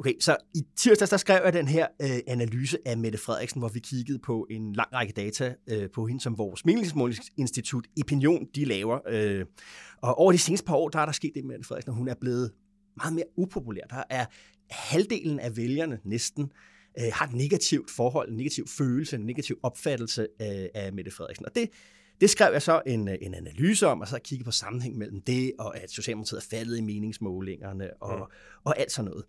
[0.00, 3.68] Okay, så i tirsdags, der skrev jeg den her øh, analyse af Mette Frederiksen, hvor
[3.68, 8.64] vi kiggede på en lang række data øh, på hende, som vores meningsmålingsinstitut Opinion, de
[8.64, 8.98] laver.
[9.08, 9.44] Øh,
[10.02, 11.96] og over de seneste par år, der er der sket det med Mette Frederiksen, og
[11.96, 12.52] hun er blevet
[12.96, 13.82] meget mere upopulær.
[13.90, 14.26] Der er
[14.70, 16.52] halvdelen af vælgerne næsten
[17.00, 21.46] øh, har et negativt forhold, en negativ følelse, en negativ opfattelse af, af Mette Frederiksen.
[21.46, 21.68] Og det,
[22.20, 25.52] det skrev jeg så en, en analyse om, og så kiggede på sammenhæng mellem det,
[25.58, 28.34] og at Socialdemokratiet er faldet i meningsmålingerne, og, mm.
[28.64, 29.24] og alt sådan noget.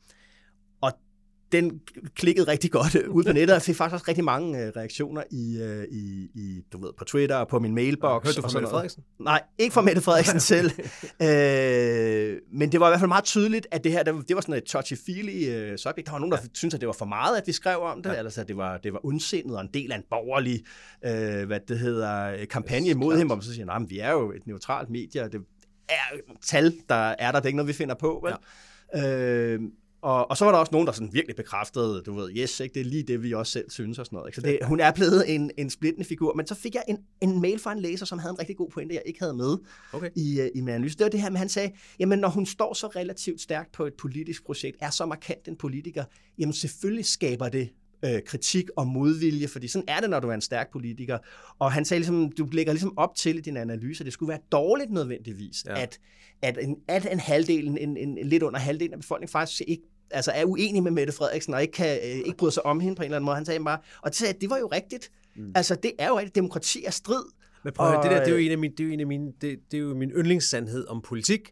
[1.52, 1.82] Den
[2.16, 5.60] klikkede rigtig godt ud på nettet, og fik faktisk også rigtig mange øh, reaktioner i,
[5.62, 8.24] øh, i, i, du ved, på Twitter og på min mailbox.
[8.24, 9.04] Hørte du fra Mette Frederiksen?
[9.20, 10.72] Nej, ikke fra Mette Frederiksen selv.
[11.22, 14.56] øh, men det var i hvert fald meget tydeligt, at det her, det var sådan
[14.56, 16.06] et touchy-feely øh, subject.
[16.06, 16.48] Der var nogen, der ja.
[16.54, 18.16] syntes, at det var for meget, at vi skrev om det, ja.
[18.16, 20.64] altså at det var, det var ondsindet og en del af en borgerlig,
[21.06, 24.48] øh, hvad det hedder, kampagne imod ham, og så siger, nej, vi er jo et
[24.48, 25.42] neutralt medie, og det
[25.90, 28.34] er tal, der er der, det er ikke noget, vi finder på, vel?
[28.96, 29.08] Ja.
[29.08, 29.60] Øh,
[30.02, 32.74] og, og så var der også nogen, der sådan virkelig bekræftede, du ved, yes, ikke,
[32.74, 34.30] det er lige det, vi også selv synes og sådan noget.
[34.30, 34.36] Ikke?
[34.36, 36.34] Så det, hun er blevet en, en splittende figur.
[36.34, 38.70] Men så fik jeg en, en mail fra en læser, som havde en rigtig god
[38.70, 39.58] pointe, jeg ikke havde med
[39.94, 40.10] okay.
[40.16, 40.98] i, uh, i min analyse.
[40.98, 43.86] Det var det her med, han sagde, jamen når hun står så relativt stærkt på
[43.86, 46.04] et politisk projekt, er så markant en politiker,
[46.40, 47.70] jamen selvfølgelig skaber det
[48.06, 51.18] øh, kritik og modvilje, fordi sådan er det, når du er en stærk politiker.
[51.60, 54.30] Og han sagde ligesom, du lægger ligesom op til i din analyse, at det skulle
[54.30, 55.82] være dårligt nødvendigvis, ja.
[55.82, 56.00] at,
[56.42, 59.84] at, en, at en halvdel, en, en, en, lidt under halvdelen af befolkningen faktisk ikke
[60.14, 62.96] altså er uenig med Mette Frederiksen, og ikke, kan, øh, ikke bryder sig om hende
[62.96, 63.36] på en eller anden måde.
[63.36, 65.12] Han sagde bare, og det, sagde, det var jo rigtigt.
[65.36, 65.52] Mm.
[65.56, 66.36] Altså, det er jo rigtigt.
[66.36, 67.24] Demokrati er strid.
[67.64, 68.94] Men prøv at høre, det der, det er jo en af mine, det er jo
[68.94, 71.52] en af mine, det, det er jo min yndlingssandhed om politik.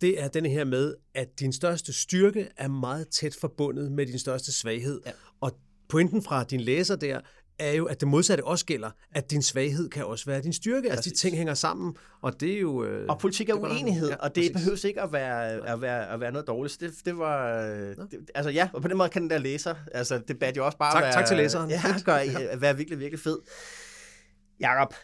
[0.00, 4.18] Det er den her med, at din største styrke er meget tæt forbundet med din
[4.18, 5.00] største svaghed.
[5.06, 5.10] Ja.
[5.40, 5.52] Og
[5.88, 7.20] pointen fra din læser der
[7.58, 10.90] er jo, at det modsatte også gælder, at din svaghed kan også være din styrke.
[10.90, 12.84] Altså, de ting hænger sammen, og det er jo...
[12.84, 14.64] Øh, og politik er uenighed, ja, og det præcis.
[14.64, 16.80] behøver ikke at være, at være, at være noget dårligt.
[16.80, 17.56] Det, det var...
[17.56, 20.66] Det, altså ja, og på den måde kan den der læser, altså det bad jo
[20.66, 21.12] også bare tak, være...
[21.12, 21.70] Tak til læseren.
[21.78, 22.56] Ja, gør, ja.
[22.56, 23.38] være virkelig, virkelig fed.
[24.60, 24.94] Jakob,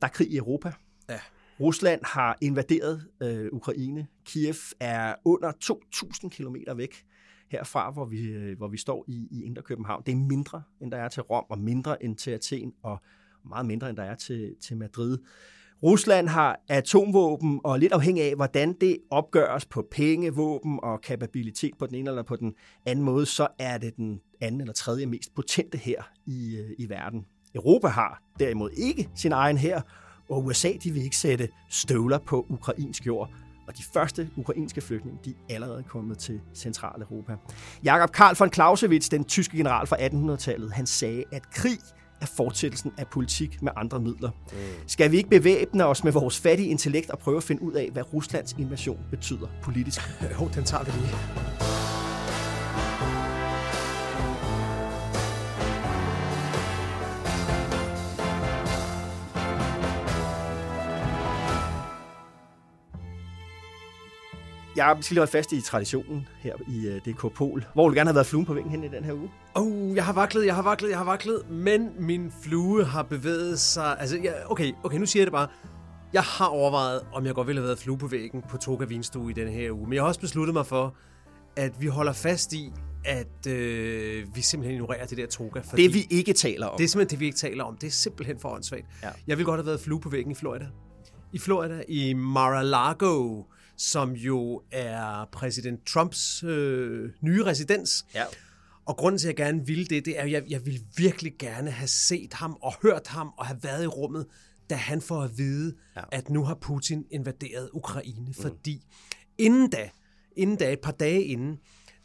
[0.00, 0.72] der er krig i Europa.
[1.08, 1.18] Ja.
[1.60, 4.06] Rusland har invaderet øh, Ukraine.
[4.24, 7.04] Kiev er under 2.000 kilometer væk
[7.52, 10.02] herfra, hvor vi, øh, hvor vi står i, i Indre København.
[10.06, 12.98] Det er mindre, end der er til Rom, og mindre end til Athen, og
[13.44, 15.18] meget mindre, end der er til, til Madrid.
[15.82, 21.72] Rusland har atomvåben, og lidt afhængig af, hvordan det opgøres på penge, våben og kapabilitet
[21.78, 22.54] på den ene eller på den
[22.86, 26.88] anden måde, så er det den anden eller tredje mest potente her i, øh, i
[26.88, 27.26] verden.
[27.54, 29.80] Europa har derimod ikke sin egen her,
[30.28, 33.30] og USA de vil ikke sætte støvler på ukrainsk jord.
[33.68, 37.36] Og de første ukrainske flygtninge, de er allerede kommet til Centraleuropa.
[37.84, 41.78] Jakob Karl von Clausewitz, den tyske general fra 1800-tallet, han sagde, at krig
[42.20, 44.30] er fortsættelsen af politik med andre midler.
[44.30, 44.58] Mm.
[44.86, 47.88] Skal vi ikke bevæbne os med vores fattige intellekt og prøve at finde ud af,
[47.92, 50.00] hvad Ruslands invasion betyder politisk?
[50.40, 51.81] Jo, den tager vi lige.
[64.76, 67.64] Jeg skal lige holde fast i traditionen her i uh, øh, DK Pol.
[67.74, 69.30] Hvor vil du gerne have været fluen på væggen hen i den her uge?
[69.54, 73.60] Oh, jeg har vaklet, jeg har vaklet, jeg har vaklet, men min flue har bevæget
[73.60, 74.00] sig...
[74.00, 75.48] Altså, ja, okay, okay, nu siger jeg det bare.
[76.12, 79.30] Jeg har overvejet, om jeg godt ville have været flue på væggen på Toga Vinstue
[79.30, 79.86] i den her uge.
[79.86, 80.94] Men jeg har også besluttet mig for,
[81.56, 82.72] at vi holder fast i,
[83.04, 85.60] at øh, vi simpelthen ignorerer det der toga.
[85.60, 86.76] Fordi det vi ikke taler om.
[86.76, 87.76] Det er simpelthen det, vi ikke taler om.
[87.76, 88.86] Det er simpelthen for åndssvagt.
[89.02, 89.08] Ja.
[89.26, 90.66] Jeg ville godt have været flue på væggen i Florida.
[91.32, 93.42] I Florida, i Mar-a-Lago,
[93.82, 98.06] som jo er præsident Trumps øh, nye residens.
[98.14, 98.24] Ja.
[98.84, 101.32] Og grunden til, at jeg gerne ville det, det er, at jeg, jeg ville virkelig
[101.38, 104.26] gerne have set ham og hørt ham og have været i rummet,
[104.70, 106.02] da han får at vide, ja.
[106.12, 108.26] at nu har Putin invaderet Ukraine.
[108.26, 108.34] Mm.
[108.34, 108.86] Fordi
[109.38, 109.90] inden da,
[110.36, 111.58] inden da, et par dage inden,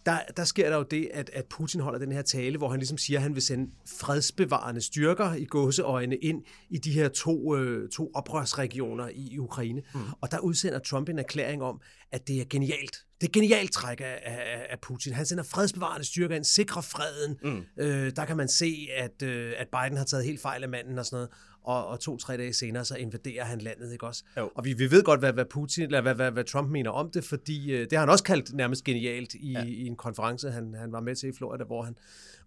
[0.07, 2.79] der, der sker der jo det, at, at Putin holder den her tale, hvor han
[2.79, 7.55] ligesom siger, at han vil sende fredsbevarende styrker i gåseøjne ind i de her to,
[7.55, 9.81] øh, to oprørsregioner i Ukraine.
[9.93, 9.99] Mm.
[10.21, 11.81] Og der udsender Trump en erklæring om,
[12.11, 12.97] at det er genialt.
[13.21, 15.13] Det er genialt træk af, af, af Putin.
[15.13, 17.37] Han sender fredsbevarende styrker ind, sikrer freden.
[17.43, 17.63] Mm.
[17.83, 20.99] Øh, der kan man se, at, øh, at Biden har taget helt fejl af manden
[20.99, 21.29] og sådan noget.
[21.67, 24.23] Og, og to-tre dage senere, så invaderer han landet, ikke også?
[24.37, 24.51] Jo.
[24.55, 27.11] Og vi, vi ved godt, hvad, hvad, Putin, eller hvad, hvad, hvad Trump mener om
[27.11, 29.63] det, fordi øh, det har han også kaldt nærmest genialt i, ja.
[29.63, 31.97] i en konference, han, han var med til i Florida, hvor han,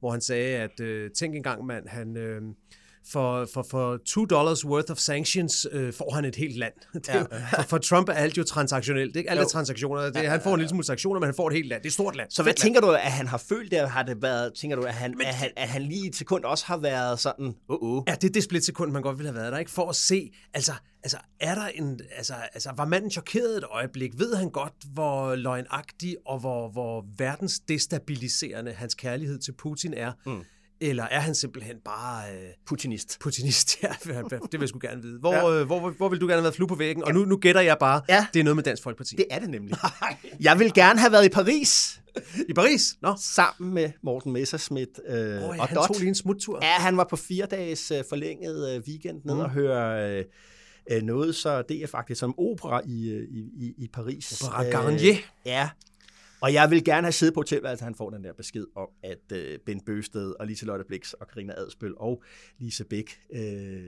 [0.00, 2.16] hvor han sagde, at øh, tænk engang, mand, han...
[2.16, 2.42] Øh,
[3.08, 6.72] for, for, for two dollars worth of sanctions øh, får han et helt land.
[6.94, 7.26] Det er jo,
[7.56, 9.16] for, for Trump er alt jo transaktionelt.
[9.16, 9.30] Ikke?
[9.30, 9.48] Alle Jo.
[9.48, 10.10] transaktioner.
[10.10, 11.82] Det, han får en lille smule sanktioner, men han får et helt land.
[11.82, 12.30] Det er et stort land.
[12.30, 13.90] Så hvad tænker du, at han har følt det?
[13.90, 16.64] Har det været, tænker du, at han, at han, at han lige et sekund også
[16.66, 18.04] har været sådan, uh -uh.
[18.08, 19.70] Ja, det er det splitsekund, man godt ville have været der, ikke?
[19.70, 24.18] For at se, altså, altså, er der en, altså, altså, var manden chokeret et øjeblik?
[24.18, 30.12] Ved han godt, hvor løgnagtig og hvor, hvor verdens destabiliserende hans kærlighed til Putin er?
[30.26, 30.44] Mm.
[30.80, 33.16] Eller er han simpelthen bare øh, Putinist.
[33.20, 33.76] putinist?
[33.82, 35.18] Ja, det vil jeg sgu gerne vide.
[35.18, 35.60] Hvor, ja.
[35.60, 37.04] øh, hvor, hvor, hvor vil du gerne have været flue på væggen?
[37.04, 38.26] Og nu, nu gætter jeg bare, Ja.
[38.34, 39.16] det er noget med Dansk Folkeparti.
[39.16, 39.74] Det er det nemlig.
[40.40, 42.00] Jeg vil gerne have været i Paris
[42.48, 42.96] I Paris?
[43.02, 45.86] Nå, sammen med Morten Messerschmidt øh, oh, ja, og han Dot.
[45.86, 46.58] tog lige en smuttur.
[46.62, 49.40] Ja, han var på fire dages øh, forlænget øh, weekend ned mm.
[49.40, 50.24] og høre øh,
[50.90, 54.42] øh, noget, så det er faktisk som opera i, øh, i, i, i Paris.
[54.42, 55.14] Opera Garnier.
[55.46, 55.68] ja,
[56.42, 59.32] og jeg vil gerne have siddet på hotelværelset, han får den der besked om, at
[59.32, 62.22] øh, Ben Bøsted og Lise Lotte Blix og Karina Adspøl og
[62.58, 63.82] Lise Bæk øh,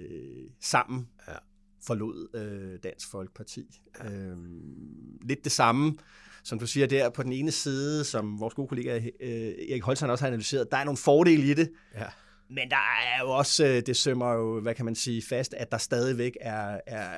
[0.60, 1.36] sammen ja.
[1.86, 3.80] forlod øh, Dansk Folkeparti.
[4.04, 4.10] Ja.
[4.10, 4.36] Øh,
[5.22, 5.94] lidt det samme,
[6.44, 9.30] som du siger der på den ene side, som vores gode kollega øh,
[9.70, 10.70] Erik Holstein også har analyseret.
[10.70, 12.06] Der er nogle fordele i det, Ja.
[12.54, 12.76] Men der
[13.16, 16.36] er jo også, øh, det sømmer jo, hvad kan man sige, fast, at der stadigvæk
[16.40, 17.08] er, er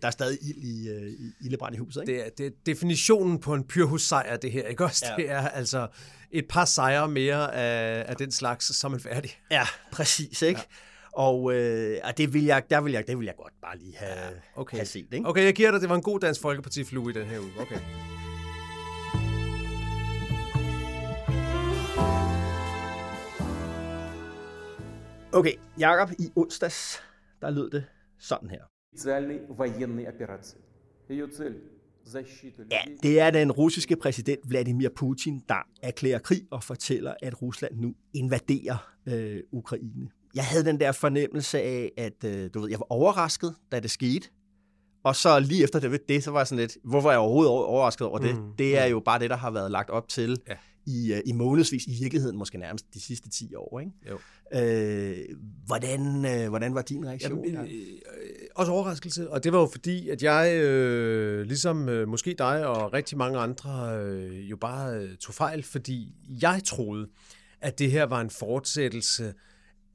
[0.00, 2.12] der er stadig ild i, øh, i ildebrand i huset, ikke?
[2.12, 5.06] Det er, det er definitionen på en pyrhussejr, det her, ikke også?
[5.10, 5.22] Ja.
[5.22, 5.88] Det er altså
[6.30, 9.30] et par sejre mere af, af den slags, så er færdig.
[9.50, 10.60] Ja, præcis, ikke?
[10.60, 10.74] Ja.
[11.12, 13.96] Og, øh, og det, vil jeg, der vil jeg, det vil jeg godt bare lige
[13.96, 14.76] have, ja, okay.
[14.76, 15.28] have set, ikke?
[15.28, 17.52] Okay, jeg giver dig, det var en god Dansk Folkeparti-flue i den her uge.
[17.60, 17.78] Okay.
[25.38, 27.02] Okay, Jakob, i onsdags,
[27.40, 27.84] der lød det
[28.18, 28.62] sådan her.
[32.70, 37.76] Ja, det er den russiske præsident Vladimir Putin, der erklærer krig og fortæller, at Rusland
[37.76, 40.08] nu invaderer øh, Ukraine.
[40.34, 43.90] Jeg havde den der fornemmelse af, at øh, du ved, jeg var overrasket, da det
[43.90, 44.28] skete.
[45.04, 47.52] Og så lige efter det, det så var jeg sådan lidt, hvorfor er jeg overhovedet
[47.52, 48.36] overrasket over det?
[48.36, 48.90] Mm, det er ja.
[48.90, 50.40] jo bare det, der har været lagt op til.
[50.48, 50.56] Ja
[50.88, 53.80] i, øh, i månedsvis, i virkeligheden måske nærmest de sidste 10 år.
[53.80, 53.92] Ikke?
[54.10, 54.18] Jo.
[54.60, 55.16] Øh,
[55.66, 57.44] hvordan, øh, hvordan var din reaktion?
[57.44, 62.08] Jamen, øh, øh, også overraskelse, og det var jo fordi, at jeg, øh, ligesom øh,
[62.08, 67.08] måske dig og rigtig mange andre, øh, jo bare øh, tog fejl, fordi jeg troede,
[67.60, 69.34] at det her var en fortsættelse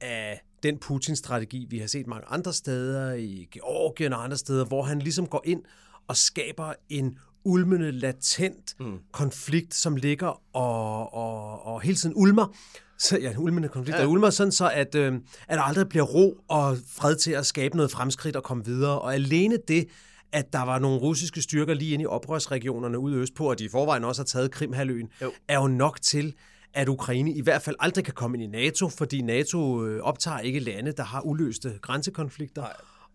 [0.00, 4.82] af den Putin-strategi, vi har set mange andre steder, i Georgien og andre steder, hvor
[4.82, 5.62] han ligesom går ind
[6.08, 8.98] og skaber en ulmende, latent mm.
[9.12, 12.56] konflikt, som ligger og, og, og hele tiden ulmer.
[12.98, 14.02] Så, ja, en ulmende konflikt, ja.
[14.02, 15.14] der ulmer sådan så, at, øh,
[15.48, 19.00] at der aldrig bliver ro og fred til at skabe noget fremskridt og komme videre.
[19.00, 19.88] Og alene det,
[20.32, 23.68] at der var nogle russiske styrker lige inde i oprørsregionerne ude østpå, og de i
[23.68, 25.32] forvejen også har taget Krimhaløen, Jo.
[25.48, 26.34] er jo nok til,
[26.74, 30.38] at Ukraine i hvert fald aldrig kan komme ind i NATO, fordi NATO øh, optager
[30.38, 32.64] ikke lande, der har uløste grænsekonflikter,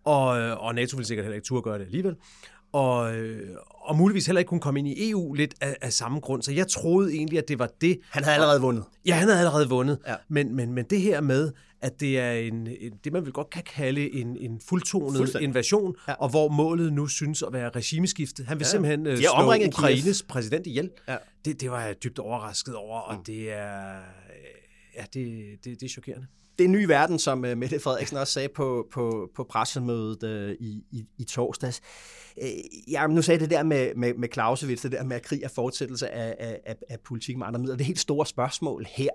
[0.03, 2.15] og, øh, og NATO vil sikkert heller ikke turde gøre det alligevel.
[2.71, 6.19] Og, øh, og muligvis heller ikke kunne komme ind i EU lidt af, af samme
[6.19, 6.41] grund.
[6.41, 7.99] Så jeg troede egentlig, at det var det.
[8.09, 8.83] Han havde allerede vundet.
[9.05, 9.99] Ja, han havde allerede vundet.
[10.07, 10.15] Ja.
[10.27, 11.51] Men, men, men det her med,
[11.81, 15.95] at det er en, en, det, man vil godt kan kalde en, en fuldtonet invasion,
[16.07, 16.13] Ja.
[16.13, 18.43] og hvor målet nu synes at være regimeskifte.
[18.43, 18.69] Han vil Ja.
[18.69, 19.83] simpelthen øh, har slå omringet Kiev.
[19.83, 20.89] Ukraines præsident ihjel.
[21.07, 21.17] Ja.
[21.45, 23.93] Det, det var jeg dybt overrasket over, og det er,
[24.95, 26.27] ja, det, det, det er chokerende.
[26.59, 30.23] Det er en ny verden, som uh, Mette Frederiksen også sagde på, på, på pressemødet
[30.23, 31.81] uh, i, i, i torsdags.
[32.37, 35.43] Uh, ja, nu sagde det der med, med, med Clausewitz, det der med at krig
[35.43, 37.75] er fortsættelse af, af, af, af politik med andre midler.
[37.75, 39.09] Det er helt store spørgsmål her.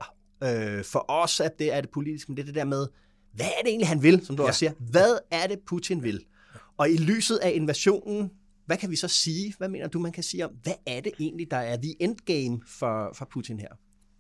[0.45, 2.87] Uh, for os at det er det politiske, men det er det der med,
[3.33, 4.49] hvad er det egentlig, han vil, som du ja.
[4.49, 4.73] også siger?
[4.91, 6.25] Hvad er det, Putin vil?
[6.79, 8.31] Og i lyset af invasionen,
[8.67, 9.55] hvad kan vi så sige?
[9.59, 12.61] Hvad mener du, man kan sige om, hvad er det egentlig, der er the endgame
[12.67, 13.69] for, for Putin her?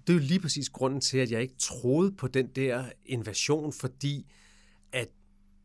[0.06, 3.72] Det er jo lige præcis grunden til, at jeg ikke troede på den der invasion,
[3.72, 4.26] fordi
[4.92, 5.08] at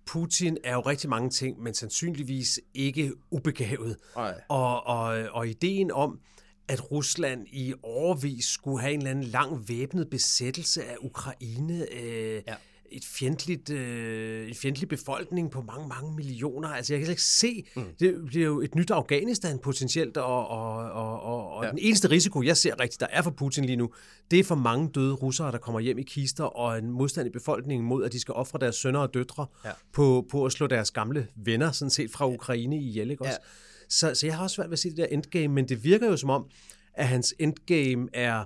[0.05, 3.97] Putin er jo rigtig mange ting, men sandsynligvis ikke ubegavet.
[4.49, 6.19] Og, og, og ideen om,
[6.67, 12.41] at Rusland i overvis skulle have en eller anden lang væbnet besættelse af Ukraine, øh,
[12.47, 12.55] Ja.
[12.91, 16.69] Et fjendtligt, øh, en fjendtlig befolkning på mange, mange millioner.
[16.69, 17.83] Altså, jeg kan slet ikke se, mm.
[17.99, 21.69] det bliver jo et nyt Afghanistan potentielt, og, og, og, og, og Ja.
[21.69, 23.89] den eneste risiko, jeg ser rigtigt, der er for Putin lige nu,
[24.31, 27.31] det er for mange døde russere, der kommer hjem i kister, og en modstand i
[27.31, 29.71] befolkningen mod, at de skal ofre deres sønner og døtre Ja.
[29.93, 33.31] på, på at slå deres gamle venner, sådan set fra Ukraine ihjel, ikke også?
[33.41, 33.85] Ja.
[33.89, 36.07] Så, så jeg har også svært ved at se det der endgame, men det virker
[36.07, 36.45] jo som om,
[36.93, 38.43] at hans endgame er,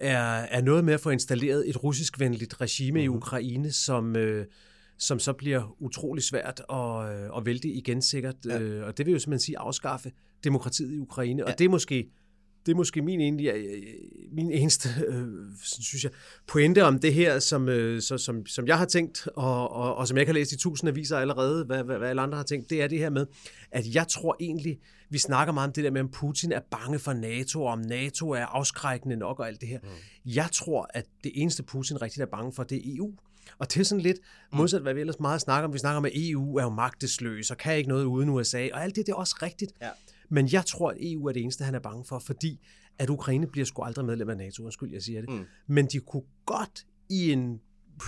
[0.00, 3.14] er, er noget med at få installeret et russiskvenligt regime mm-hmm.
[3.14, 4.46] i Ukraine, som, øh,
[4.98, 8.36] som så bliver utrolig svært at, øh, at vælte igen sikkert.
[8.46, 8.60] Ja.
[8.60, 10.12] Øh, og det vil jo simpelthen sige afskaffe
[10.44, 11.42] demokratiet i Ukraine.
[11.42, 11.52] Ja.
[11.52, 12.10] Og det er måske
[12.66, 13.52] det er måske min, egentlig,
[14.32, 15.26] min eneste, øh,
[15.62, 16.12] synes jeg,
[16.46, 20.08] pointe om det her, som, øh, så, som, som jeg har tænkt, og, og, og
[20.08, 22.70] som jeg kan læse i tusind aviser allerede, hvad, hvad, hvad alle andre har tænkt,
[22.70, 23.26] det er det her med,
[23.70, 24.78] at jeg tror egentlig,
[25.10, 27.78] vi snakker meget om det der med, om Putin er bange for NATO, og om
[27.78, 29.78] NATO er afskrækkende nok og alt det her.
[29.82, 29.88] Mm.
[30.24, 33.12] Jeg tror, at det eneste Putin rigtig er bange for, det er EU.
[33.58, 34.18] Og det er sådan lidt
[34.52, 34.58] mm.
[34.58, 35.72] modsat, hvad vi ellers meget snakker om.
[35.72, 38.82] Vi snakker om, at EU er jo magtesløs og kan ikke noget uden USA, og
[38.82, 39.72] alt det, det er også rigtigt.
[39.82, 39.90] Ja.
[40.28, 42.60] Men jeg tror, at EU er det eneste, han er bange for, fordi
[42.98, 45.30] at Ukraine bliver sgu aldrig medlem af NATO, undskyld, jeg siger det.
[45.30, 45.44] Mm.
[45.66, 47.60] Men de kunne godt i en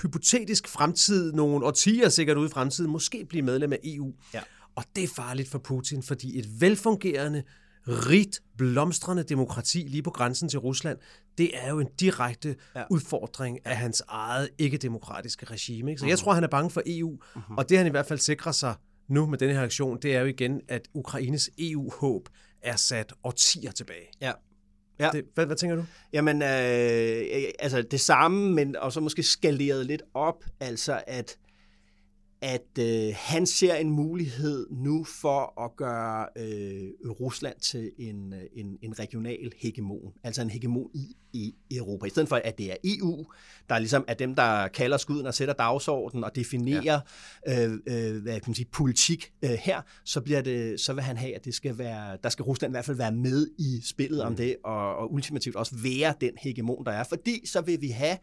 [0.02, 4.12] hypotetisk fremtid, nogle årtier sikkert ude i fremtiden, måske blive medlem af EU.
[4.34, 4.40] Ja.
[4.76, 7.42] Og det er farligt for Putin, fordi et velfungerende,
[7.88, 10.98] rigt, blomstrende demokrati lige på grænsen til Rusland,
[11.38, 12.84] det er jo en direkte ja.
[12.90, 15.90] udfordring af hans eget ikke-demokratiske regime.
[15.90, 16.00] Ikke?
[16.00, 17.58] Så jeg tror, han er bange for EU, mm-hmm.
[17.58, 18.74] og det han i hvert fald sikrer sig
[19.08, 22.28] nu med denne her aktion, det er jo igen, at Ukraines EU-håb
[22.62, 24.06] er sat årtier tilbage.
[24.20, 24.32] Ja.
[25.00, 25.10] Ja.
[25.12, 25.84] Det, hvad, hvad tænker du?
[26.12, 31.36] Jamen, øh, altså det samme, men og så måske skaleret lidt op, altså at
[32.42, 38.42] at øh, han ser en mulighed nu for at gøre øh, Rusland til en, øh,
[38.56, 42.70] en, en regional hegemon, altså en hegemon i, i Europa, i stedet for at det
[42.70, 43.26] er EU,
[43.68, 47.00] der ligesom er dem, der kalder skuden og sætter dagsordenen og definerer
[47.46, 47.66] ja.
[47.66, 51.16] øh, øh, hvad kan man sige, politik øh, her, så, bliver det, så vil han
[51.16, 54.18] have, at det skal være, der skal Rusland i hvert fald være med i spillet
[54.18, 54.26] mm.
[54.26, 57.88] om det, og, og ultimativt også være den hegemon, der er, fordi så vil vi
[57.88, 58.18] have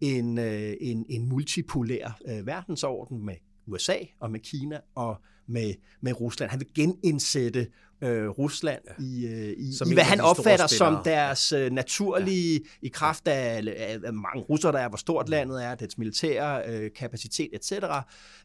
[0.00, 3.34] en, øh, en, en multipolær øh, verdensorden med
[3.70, 6.50] USA og med Kina og med, med Rusland.
[6.50, 7.66] Han vil genindsætte
[8.02, 9.04] øh, Rusland ja.
[9.04, 12.86] i, øh, i, i hvad han opfatter som deres øh, naturlige, ja.
[12.86, 15.30] i kraft af, af, af mange russere, der er, hvor stort mm.
[15.30, 17.72] landet er, dets militære øh, kapacitet, etc.,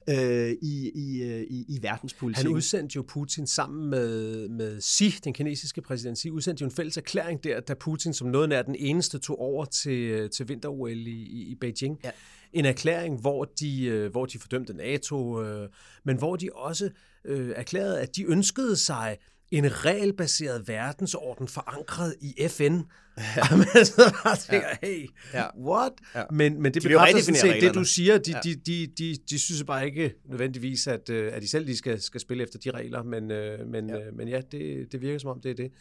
[0.09, 2.47] øh, i, i, øh, i, i verdenspolitikken.
[2.47, 6.75] Han udsendte jo Putin sammen med, med Xi, den kinesiske præsident Xi, udsendte jo en
[6.75, 11.07] fælles erklæring der, da Putin som noget af den eneste tog over til, til vinter-OL
[11.07, 11.99] i, i, i Beijing.
[12.03, 12.11] Ja
[12.55, 15.69] en erklæring, hvor de, øh, hvor de fordømte NATO, øh,
[16.03, 16.89] men hvor de også
[17.25, 19.17] øh, erklærede, at de ønskede sig
[19.51, 22.79] en regelbaseret verdensorden forankret i FN.
[23.17, 23.43] Ja.
[23.83, 25.43] så bare tænker, hey, ja.
[25.59, 25.91] what?
[26.15, 26.23] Ja.
[26.31, 28.17] Men, men det de bekræfter sådan set det, du siger.
[28.17, 28.39] De, ja.
[28.43, 32.21] de, de, de, de synes bare ikke nødvendigvis, at, at de selv de skal, skal
[32.21, 33.27] spille efter de regler, men,
[33.71, 33.95] men, ja.
[34.13, 35.71] men ja, det, det virker som om, det er det.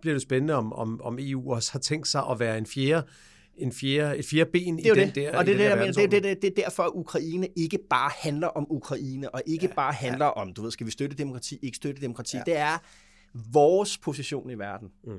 [0.00, 3.06] bliver det spændende, om, om, om EU også har tænkt sig at være en fjerde
[3.58, 5.14] en fjerde, et fjerde ben det i den det.
[5.14, 5.38] der.
[5.38, 8.46] Og det, det, der, det, det, det, det er derfor, at Ukraine ikke bare handler
[8.46, 10.30] om Ukraine, og ikke ja, bare handler ja.
[10.30, 12.36] om, du ved, skal vi støtte demokrati, ikke støtte demokrati.
[12.36, 12.42] Ja.
[12.46, 12.78] Det er
[13.52, 15.12] vores position i verden, mm.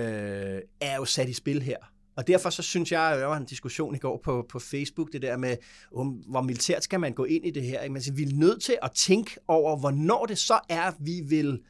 [0.00, 1.76] øh, er jo sat i spil her.
[2.16, 5.22] Og derfor så synes jeg, der var en diskussion i går på, på Facebook, det
[5.22, 5.56] der med,
[5.90, 7.90] um, hvor militært skal man gå ind i det her.
[7.90, 11.60] Men vi er nødt til at tænke over, hvornår det så er, vi vil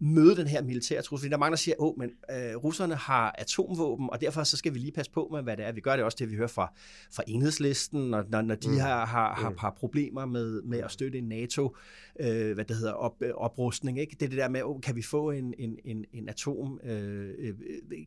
[0.00, 1.30] møde den her militære trussel.
[1.30, 4.74] Der er mange, der siger, at men, øh, russerne har atomvåben, og derfor så skal
[4.74, 5.72] vi lige passe på med, hvad det er.
[5.72, 6.72] Vi gør det også det, vi hører fra,
[7.12, 8.78] fra enhedslisten, når, når, når de mm.
[8.78, 9.56] har, har, har, mm.
[9.58, 11.76] har problemer med, med at støtte en NATO,
[12.20, 14.00] øh, hvad det hedder, op, oprustning.
[14.00, 14.16] Ikke?
[14.20, 17.30] Det er det der med, oh, kan vi få en, en, en, en atom, øh,
[17.38, 17.54] øh,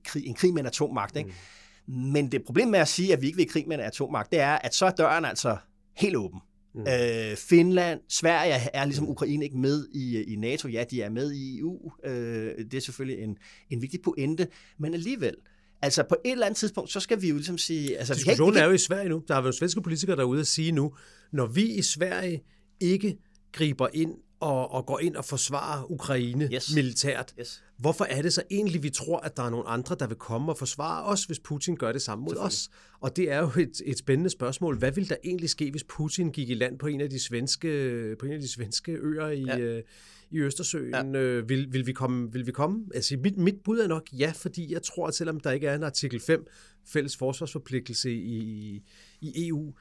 [0.05, 1.29] krig, en krig med en atommagt, ikke?
[1.29, 1.93] Mm.
[1.93, 4.39] Men det problem med at sige, at vi ikke vil krig med en atommagt, det
[4.39, 5.57] er, at så er døren altså
[5.97, 6.39] helt åben.
[6.75, 6.81] Mm.
[6.81, 9.09] Øh, Finland, Sverige er ligesom.
[9.09, 10.67] Ukraine ikke med i, i NATO.
[10.67, 11.91] Ja, de er med i EU.
[12.05, 13.37] Øh, det er selvfølgelig en,
[13.69, 14.47] en vigtig pointe.
[14.79, 15.35] Men alligevel,
[15.81, 17.97] altså på et eller andet tidspunkt, så skal vi jo ligesom sige...
[17.97, 18.63] Altså, Diskussionen vi kan, vi kan...
[18.63, 19.23] er jo i Sverige nu.
[19.27, 20.93] Der er jo svenske politikere derude at sige nu,
[21.31, 22.43] når vi i Sverige
[22.79, 23.17] ikke
[23.51, 26.75] griber ind og, og går ind og forsvarer Ukraine yes.
[26.75, 27.33] militært.
[27.39, 27.63] Yes.
[27.77, 30.51] Hvorfor er det så egentlig, vi tror, at der er nogle andre, der vil komme
[30.51, 32.69] og forsvare os, hvis Putin gør det samme mod os?
[32.99, 34.77] Og det er jo et, et spændende spørgsmål.
[34.77, 38.15] Hvad vil der egentlig ske, hvis Putin gik i land på en af de svenske,
[38.19, 39.59] på en af de svenske øer i, ja.
[39.59, 39.83] øh,
[40.31, 40.93] i Østersøen?
[40.93, 41.19] Ja.
[41.19, 42.85] Øh, vil, vil, vi komme, vil vi komme?
[42.95, 45.75] Altså, mit, mit bud er nok ja, fordi jeg tror, at selvom der ikke er
[45.75, 46.47] en artikel 5
[46.87, 48.81] fælles forsvarsforpligtelse i,
[49.21, 49.73] i EU,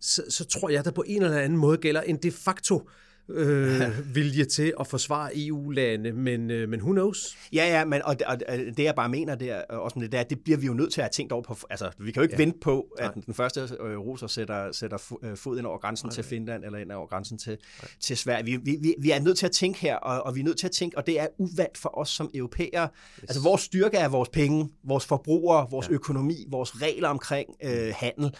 [0.00, 2.88] så, så tror jeg, der på en eller anden måde gælder en de facto
[3.28, 3.80] øh,
[4.14, 7.36] vilje til at forsvare EU-lande, men, øh, men who knows?
[7.52, 10.22] Ja, ja, men og, og, og det jeg bare mener der, også med det der,
[10.22, 12.22] det bliver vi jo nødt til at have tænkt over på, altså vi kan jo
[12.22, 12.42] ikke ja.
[12.44, 13.24] vente på, at Nej.
[13.26, 16.14] den første øh, russer sætter, sætter øh, fod ind over grænsen Nej.
[16.14, 17.58] til Finland, eller ind over grænsen til,
[18.00, 18.44] til Sverige.
[18.44, 20.58] Vi, vi, vi, vi er nødt til at tænke her, og, og vi er nødt
[20.58, 22.88] til at tænke, og det er uvandt for os som europæere.
[23.18, 23.22] Yes.
[23.22, 25.92] Altså vores styrke er vores penge, vores forbrugere, vores ja.
[25.92, 28.30] økonomi, vores regler omkring øh, handel.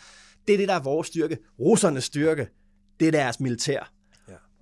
[0.47, 1.39] Det er det, der er vores styrke.
[1.61, 2.49] Russernes styrke,
[3.01, 3.92] det er deres militær.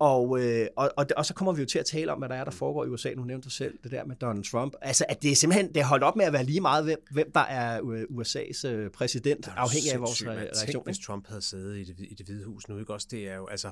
[0.01, 2.35] Og, øh, og, og, og så kommer vi jo til at tale om, hvad der
[2.35, 3.13] er, der foregår i USA.
[3.13, 4.73] Nu nævnte du selv det der med Donald Trump.
[4.81, 7.05] Altså, at det er simpelthen det er holdt op med at være lige meget, hvem,
[7.11, 7.79] hvem der er
[8.09, 10.67] USA's øh, præsident, afhængig af vores reaktion.
[10.67, 13.07] Tænk, hvis Trump havde siddet i det, i det hvide hus nu, ikke også?
[13.11, 13.71] Det er jo, altså,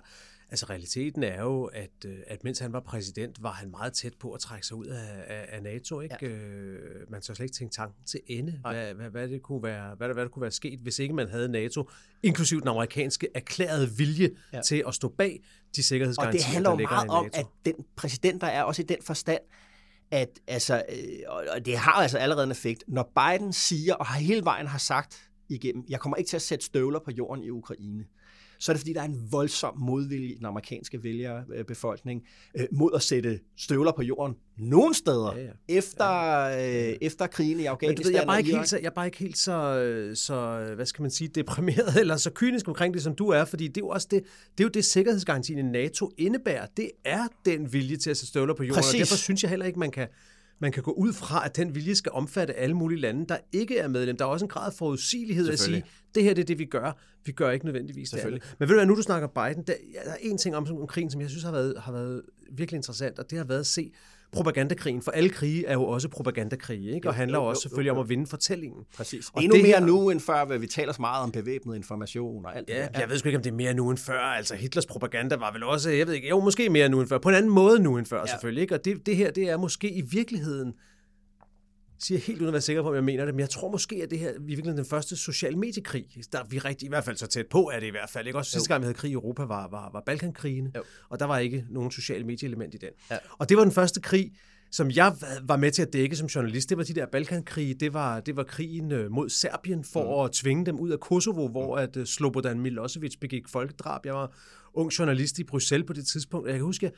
[0.52, 4.14] Altså realiteten er jo, at, øh, at mens han var præsident, var han meget tæt
[4.20, 6.02] på at trække sig ud af, af, af NATO.
[6.02, 6.16] Ikke?
[6.22, 6.28] Ja.
[6.28, 9.96] Øh, man så slet ikke tænke tanken til ende, hvad, hvad, hvad, det kunne være,
[9.96, 11.90] hvad, hvad der kunne være sket, hvis ikke man havde NATO,
[12.24, 14.62] inklusiv den amerikanske erklærede vilje ja.
[14.62, 15.44] til at stå bag
[15.76, 18.86] de sikkerhedsgarantier, Og det handler jo meget om, at den præsident, der er også i
[18.86, 19.42] den forstand,
[20.12, 24.20] at altså, øh, og det har altså allerede en effekt, når Biden siger, og har
[24.20, 27.50] hele vejen har sagt igennem, jeg kommer ikke til at sætte støvler på jorden i
[27.50, 28.06] Ukraine,
[28.60, 32.24] så er det fordi, der er en voldsom modvilje i den amerikanske vælgerbefolkning
[32.56, 35.50] øh, mod at sætte støvler på jorden nogle steder ja, ja.
[35.68, 36.06] Efter,
[36.46, 36.90] ja.
[36.90, 38.06] Øh, efter krigen i Afghanistan.
[38.06, 40.86] ved, jeg, er bare ikke helt så, jeg er bare ikke helt så, så, hvad
[40.86, 43.82] skal man sige, deprimeret eller så kynisk omkring det, som du er, fordi det er
[43.82, 44.24] jo også det,
[44.58, 46.66] det, er jo det sikkerhedsgarantien i NATO indebærer.
[46.78, 48.94] Det er den vilje til at sætte støvler på jorden, Præcis.
[48.94, 50.08] og derfor synes jeg heller ikke, man kan
[50.60, 53.78] man kan gå ud fra, at den vilje skal omfatte alle mulige lande, der ikke
[53.78, 54.18] er medlem.
[54.18, 55.84] Der er også en grad af forudsigelighed at sige,
[56.16, 56.92] det her det er det, vi gør.
[57.26, 58.56] Vi gør ikke nødvendigvis det andet.
[58.60, 59.74] Men ved du hvad, nu du snakker Biden, der,
[60.06, 62.78] der er en ting om, om krigen, som jeg synes har været, har været virkelig
[62.78, 63.92] interessant, og det har været at se,
[64.32, 67.08] propagandakrigen, for alle krige er jo også propagandakrige, ikke?
[67.08, 68.00] og handler jo, jo, også selvfølgelig jo, jo.
[68.00, 68.86] om at vinde fortællingen.
[68.98, 69.30] Præcis.
[69.34, 69.86] Og Endnu det mere her...
[69.86, 73.00] nu end før, vi taler så meget om bevæbnet information og alt ja, det der.
[73.00, 74.20] Jeg ved sgu ikke, om det er mere nu end før.
[74.20, 77.18] Altså Hitlers propaganda var vel også, jeg ved ikke, jo måske mere nu end før,
[77.18, 78.26] på en anden måde nu end før ja.
[78.26, 78.62] selvfølgelig.
[78.62, 78.76] Ikke?
[78.76, 80.74] Og det, det her, det er måske i virkeligheden
[82.00, 83.96] siger helt uden at være sikker på, om jeg mener det, men jeg tror måske,
[84.04, 87.18] at det her er virkelig den første social mediekrig, der vi rigtig, i hvert fald
[87.18, 88.28] så tæt på er det i hvert fald.
[88.28, 88.40] Ikke?
[88.40, 90.84] Også sidste gang, vi havde krig i Europa, var, var, var Balkankrigen, jo.
[91.10, 92.90] og der var ikke nogen social medieelement i den.
[93.12, 93.18] Ja.
[93.32, 94.32] Og det var den første krig,
[94.72, 97.94] som jeg var med til at dække som journalist, det var de der Balkankrige, det
[97.94, 100.26] var, det var krigen øh, mod Serbien for mm.
[100.26, 101.84] at tvinge dem ud af Kosovo, hvor mm.
[101.84, 104.06] at uh, Slobodan Milosevic begik folkedrab.
[104.06, 104.32] Jeg var
[104.74, 106.92] ung journalist i Bruxelles på det tidspunkt, og jeg kan huske,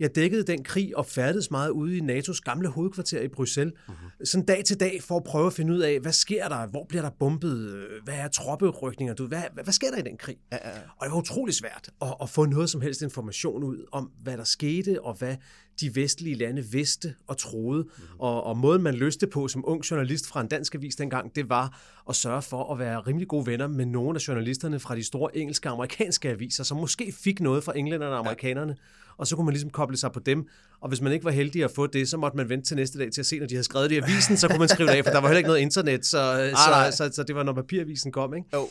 [0.00, 3.74] jeg dækkede den krig og færdedes meget ude i NATO's gamle hovedkvarter i Bruxelles.
[3.88, 4.26] Mm-hmm.
[4.26, 6.66] Sådan dag til dag for at prøve at finde ud af, hvad sker der?
[6.66, 7.86] Hvor bliver der bombet?
[8.04, 9.14] Hvad er tropperykninger?
[9.14, 10.36] Du, hvad, hvad, hvad sker der i den krig?
[10.52, 10.70] Ja, ja.
[10.96, 14.36] Og det var utrolig svært at, at få noget som helst information ud om, hvad
[14.36, 15.36] der skete, og hvad
[15.80, 17.82] de vestlige lande vidste og troede.
[17.82, 18.20] Mm-hmm.
[18.20, 21.48] Og, og måden, man løste på som ung journalist fra en dansk avis dengang, det
[21.48, 25.04] var at sørge for at være rimelig gode venner med nogle af journalisterne fra de
[25.04, 28.70] store engelske og amerikanske aviser, som måske fik noget fra englænderne og amerikanerne.
[28.70, 30.48] Ja og så kunne man ligesom koble sig på dem.
[30.80, 32.98] Og hvis man ikke var heldig at få det, så måtte man vente til næste
[32.98, 34.88] dag til at se, når de havde skrevet det i avisen, så kunne man skrive
[34.88, 37.36] det af, for der var heller ikke noget internet, så, ah, så, så, så det
[37.36, 38.34] var, når papiravisen kom.
[38.34, 38.48] Ikke?
[38.54, 38.68] Jo.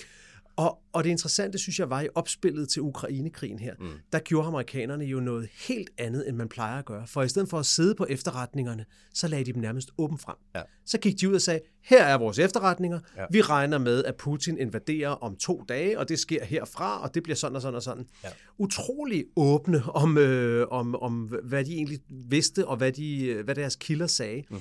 [0.57, 3.87] Og, og det interessante, synes jeg, var i opspillet til Ukrainekrigen her, mm.
[4.11, 7.07] der gjorde amerikanerne jo noget helt andet, end man plejer at gøre.
[7.07, 10.35] For i stedet for at sidde på efterretningerne, så lagde de dem nærmest åben frem.
[10.55, 10.61] Ja.
[10.85, 13.25] Så gik de ud og sagde, her er vores efterretninger, ja.
[13.31, 17.23] vi regner med, at Putin invaderer om to dage, og det sker herfra, og det
[17.23, 18.07] bliver sådan og sådan og sådan.
[18.23, 18.29] Ja.
[18.57, 21.13] Utrolig åbne om, øh, om, om,
[21.43, 24.43] hvad de egentlig vidste, og hvad, de, hvad deres kilder sagde.
[24.49, 24.57] Mm.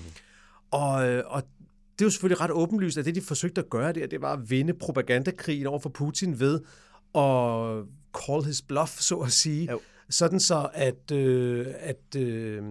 [0.71, 1.43] Og, øh, og
[1.99, 4.33] det er jo selvfølgelig ret åbenlyst, at det, de forsøgte at gøre der, det var
[4.33, 6.61] at vinde propagandakrigen over for Putin ved
[7.15, 7.85] at
[8.27, 9.71] call his bluff, så at sige.
[9.71, 9.81] Jo.
[10.11, 12.63] Sådan så, at, øh, at, øh,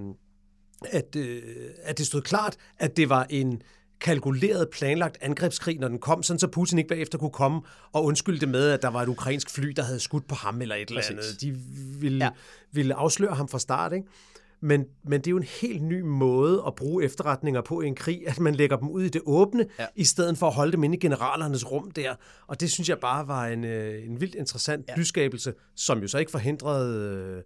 [0.86, 1.44] at, øh,
[1.84, 3.62] at det stod klart, at det var en
[4.02, 8.40] kalkuleret, planlagt angrebskrig, når den kom, sådan så Putin ikke bagefter kunne komme og undskylde
[8.40, 10.88] det med, at der var et ukrainsk fly, der havde skudt på ham eller et
[10.88, 11.10] Præcis.
[11.10, 11.42] eller andet.
[11.42, 11.52] De
[12.00, 12.32] ville, ja.
[12.72, 14.08] ville afsløre ham fra start, ikke?
[14.64, 17.96] Men, men det er jo en helt ny måde at bruge efterretninger på i en
[17.96, 19.86] krig, at man lægger dem ud i det åbne, ja.
[19.96, 22.16] i stedet for at holde dem inde i generalernes rum der.
[22.48, 24.96] Og det synes jeg bare var en, øh, en vildt interessant ja.
[24.96, 27.44] byskabelse, som jo så ikke forhindrede, øh,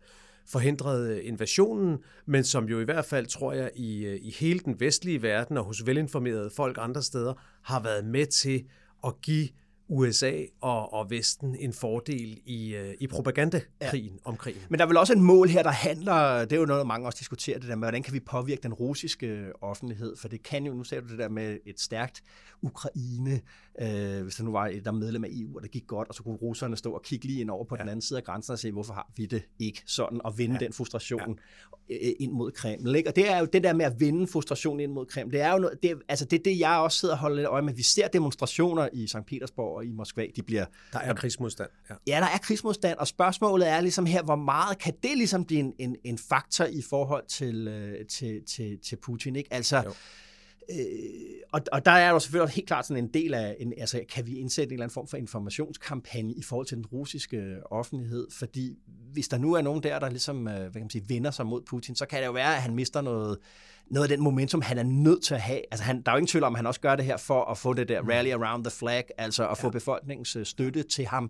[0.47, 4.80] forhindrede invasionen, men som jo i hvert fald, tror jeg, i, øh, i hele den
[4.80, 8.63] vestlige verden og hos velinformerede folk andre steder, har været med til
[9.08, 9.47] at give
[9.89, 14.30] USA og, og Vesten en fordel i, øh, i propagandakrigen ja.
[14.30, 14.62] om krigen.
[14.69, 17.08] Men der er vel også et mål her, der handler, det er jo noget, mange
[17.08, 20.65] også diskuterer, det der med, hvordan kan vi påvirke den russiske offentlighed, for det kan
[20.65, 22.21] jo, nu ser du det der med et stærkt
[22.62, 23.41] Ukraine,
[23.81, 26.15] øh, hvis der nu var et der medlem af EU, og det gik godt, og
[26.15, 27.81] så kunne russerne stå og kigge lige ind over på ja.
[27.81, 30.57] den anden side af grænsen og se, hvorfor har vi det ikke sådan, og vinde
[30.61, 30.65] ja.
[30.65, 31.39] den frustration
[31.89, 31.95] ja.
[31.95, 32.95] Øh, ind mod Kreml.
[32.95, 33.09] Ikke?
[33.09, 35.51] Og det er jo det der med at vinde frustration ind mod Kreml, det er
[35.51, 37.83] jo noget, det, altså det, det jeg også sidder og holder lidt øje med, vi
[37.83, 39.25] ser demonstrationer i St.
[39.27, 40.65] Petersborg og i Moskva, de bliver...
[40.93, 41.69] Der er krigsmodstand.
[41.89, 41.95] Ja.
[42.07, 45.59] ja, der er krigsmodstand, og spørgsmålet er ligesom her, hvor meget kan det ligesom blive
[45.59, 49.53] en, en, en faktor i forhold til, øh, til, til, til Putin, ikke?
[49.53, 49.93] Altså, jo
[50.69, 50.77] Øh,
[51.51, 54.27] og, og der er jo selvfølgelig helt klart sådan en del af, en, altså kan
[54.27, 58.77] vi indsætte en eller anden form for informationskampagne i forhold til den russiske offentlighed, fordi
[59.13, 61.45] hvis der nu er nogen der, der ligesom, øh, hvad kan man sige, vender sig
[61.45, 63.38] mod Putin, så kan det jo være, at han mister noget,
[63.91, 65.62] noget af den momentum, han er nødt til at have.
[65.71, 67.45] Altså han, der er jo ingen tvivl om, at han også gør det her for
[67.45, 69.63] at få det der rally around the flag, altså at ja.
[69.63, 71.30] få befolkningens øh, støtte til ham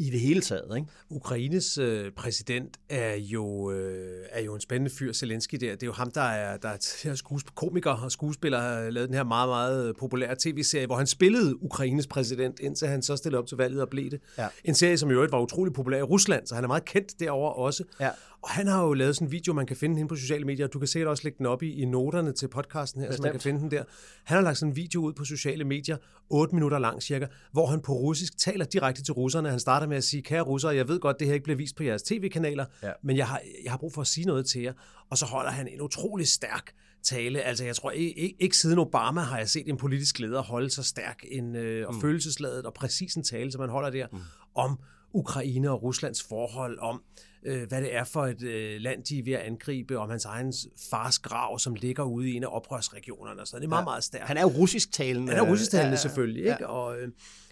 [0.00, 0.76] i det hele taget.
[0.76, 0.88] Ikke?
[1.10, 5.70] Ukraines øh, præsident er jo, øh, er jo en spændende fyr, Zelensky der.
[5.72, 9.16] Det er jo ham, der er, der er skuesp- komiker og skuespiller, har lavet den
[9.16, 13.46] her meget, meget populære tv-serie, hvor han spillede Ukraines præsident, indtil han så stillede op
[13.46, 14.20] til valget og blev det.
[14.38, 14.48] Ja.
[14.64, 17.20] En serie, som i øvrigt var utrolig populær i Rusland, så han er meget kendt
[17.20, 17.84] derover også.
[18.00, 18.10] Ja.
[18.42, 20.66] Og han har jo lavet sådan en video, man kan finde hende på sociale medier,
[20.66, 23.22] du kan sikkert også lægge den op i, i noterne til podcasten her, Bestemt.
[23.22, 23.84] så man kan finde den der.
[24.24, 25.96] Han har lagt sådan en video ud på sociale medier,
[26.30, 29.50] 8 minutter lang cirka, hvor han på russisk taler direkte til russerne.
[29.50, 31.76] Han starter med at sige, kære russere, jeg ved godt, det her ikke bliver vist
[31.76, 32.92] på jeres tv-kanaler, ja.
[33.02, 34.72] men jeg har, jeg har brug for at sige noget til jer.
[35.10, 36.72] Og så holder han en utrolig stærk
[37.02, 37.40] tale.
[37.40, 40.82] Altså, jeg tror ikke, ikke siden Obama har jeg set en politisk leder holde så
[40.82, 42.00] stærk en, øh, og mm.
[42.00, 44.18] følelsesladet og præcis en tale, som han holder der, mm.
[44.54, 44.78] om
[45.12, 49.22] Ukraine og Ruslands forhold, om øh, hvad det er for et øh, land, de er
[49.24, 50.52] ved at angribe, om hans egen
[50.90, 53.46] fars grav, som ligger ude i en af oprørsregionerne.
[53.46, 53.84] Så det er meget, ja.
[53.84, 54.24] meget stærkt.
[54.24, 55.32] Han er jo russisk talende.
[55.32, 56.42] Han er russisk talende, ja, selvfølgelig.
[56.42, 56.56] Ikke?
[56.60, 56.66] Ja.
[56.66, 57.08] Og, øh,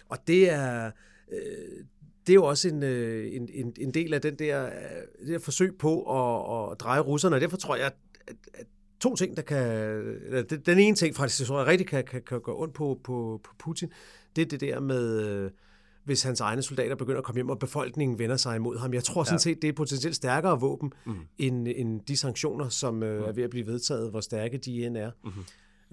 [0.09, 0.91] og det er...
[1.31, 1.85] Øh,
[2.27, 4.71] det er jo også en, øh, en, en, en del af den der, øh,
[5.19, 8.67] det der forsøg på at, at dreje russerne, og derfor tror jeg, at, at
[8.99, 10.55] to ting, der kan...
[10.65, 13.51] Den ene ting faktisk, tror jeg rigtig kan, kan, kan gå ondt på, på, på
[13.59, 13.91] Putin,
[14.35, 15.51] det er det der med, øh,
[16.09, 18.93] hvis hans egne soldater begynder at komme hjem, og befolkningen vender sig imod ham.
[18.93, 19.39] Jeg tror sådan ja.
[19.39, 21.15] set, det er potentielt stærkere våben, mm.
[21.37, 23.25] end, end de sanktioner, som øh, mm.
[23.27, 25.11] er ved at blive vedtaget, hvor stærke de end er.
[25.23, 25.31] Mm.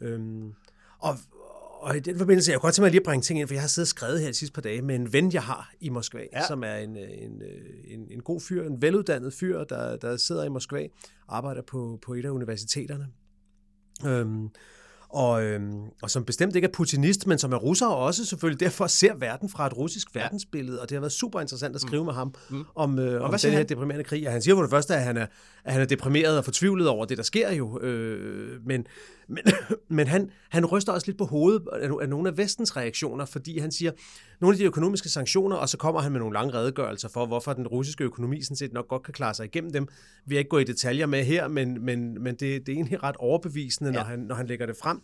[0.06, 0.52] Øhm,
[0.98, 1.14] og,
[1.80, 3.54] og i den forbindelse, jeg kunne godt tænke mig lige at bringe ting ind, for
[3.54, 5.72] jeg har siddet og skrevet her de sidste par dage med en ven, jeg har
[5.80, 6.46] i Moskva, ja.
[6.46, 7.42] som er en, en,
[7.84, 10.86] en, en god fyr, en veluddannet fyr, der, der sidder i Moskva,
[11.28, 13.08] arbejder på, på et af universiteterne.
[14.06, 14.48] Øhm,
[15.16, 18.86] og, øhm, og som bestemt ikke er putinist, men som er russer også selvfølgelig, derfor
[18.86, 22.06] ser verden fra et russisk verdensbillede, og det har været super interessant at skrive mm.
[22.06, 22.64] med ham mm.
[22.74, 23.68] om, øh, om den her han?
[23.68, 24.26] deprimerende krig.
[24.26, 25.26] Og han siger for det første, at han er,
[25.64, 28.86] at han er deprimeret og fortvivlet over det, der sker jo, øh, men,
[29.28, 29.44] men,
[29.98, 31.62] men han, han ryster også lidt på hovedet
[32.00, 33.92] af nogle af vestens reaktioner, fordi han siger,
[34.40, 37.52] nogle af de økonomiske sanktioner, og så kommer han med nogle lange redegørelser for, hvorfor
[37.52, 39.88] den russiske økonomi sådan set nok godt kan klare sig igennem dem.
[40.26, 43.02] Vi har ikke gået i detaljer med her, men, men, men det, det er egentlig
[43.02, 43.96] ret overbevisende, ja.
[43.96, 45.00] når, han, når han lægger det frem.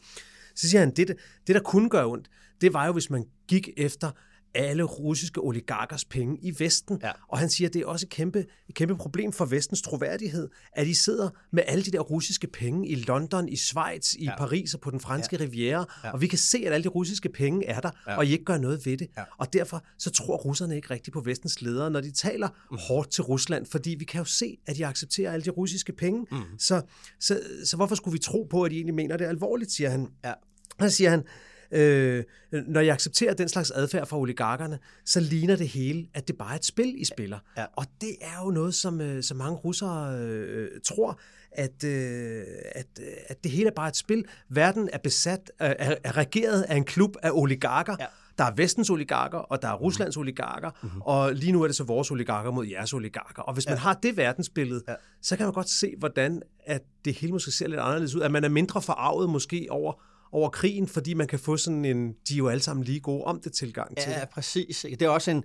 [0.55, 1.09] Så siger han, det,
[1.47, 2.31] det der kunne gøre ondt,
[2.61, 4.11] det var jo, hvis man gik efter
[4.55, 6.99] alle russiske oligarkers penge i Vesten.
[7.03, 7.11] Ja.
[7.29, 8.39] Og han siger, at det er også et kæmpe,
[8.69, 12.89] et kæmpe problem for Vestens troværdighed, at de sidder med alle de der russiske penge
[12.89, 14.37] i London, i Schweiz, i ja.
[14.37, 15.45] Paris og på den franske ja.
[15.45, 16.13] riviera, ja.
[16.13, 18.17] og vi kan se, at alle de russiske penge er der, ja.
[18.17, 19.09] og I ikke gør noget ved det.
[19.17, 19.23] Ja.
[19.39, 22.77] Og derfor så tror russerne ikke rigtigt på Vestens ledere, når de taler mm.
[22.89, 26.27] hårdt til Rusland, fordi vi kan jo se, at de accepterer alle de russiske penge.
[26.31, 26.43] Mm.
[26.59, 26.83] Så,
[27.21, 30.09] så, så hvorfor skulle vi tro på, at de egentlig mener det alvorligt, siger han.
[30.25, 30.33] Ja.
[30.81, 31.23] Så siger han,
[31.73, 36.39] øh, når jeg accepterer den slags adfærd fra oligarkerne, så ligner det hele, at det
[36.39, 37.39] bare er et spil, I spiller.
[37.57, 37.65] Ja.
[37.77, 41.21] Og det er jo noget, som, øh, som mange russere øh, tror,
[41.53, 42.87] at, øh, at,
[43.27, 44.25] at det hele er bare et spil.
[44.49, 48.07] Verden er besat, øh, er, er regeret af en klub af oligarker, ja.
[48.39, 51.01] Der er vestens oligarker, og der er Ruslands oligarker, mm-hmm.
[51.01, 53.43] og lige nu er det så vores oligarker mod jeres oligarker.
[53.43, 53.81] Og hvis man ja.
[53.81, 54.95] har det verdensbillede, ja.
[55.23, 58.21] så kan man godt se, hvordan at det hele måske ser lidt anderledes ud.
[58.21, 60.03] At man er mindre forarvet måske over
[60.33, 63.25] over krigen, fordi man kan få sådan en, de er jo alle sammen lige gode
[63.25, 64.87] om det tilgang til Ja, præcis.
[64.91, 65.45] Det er også en,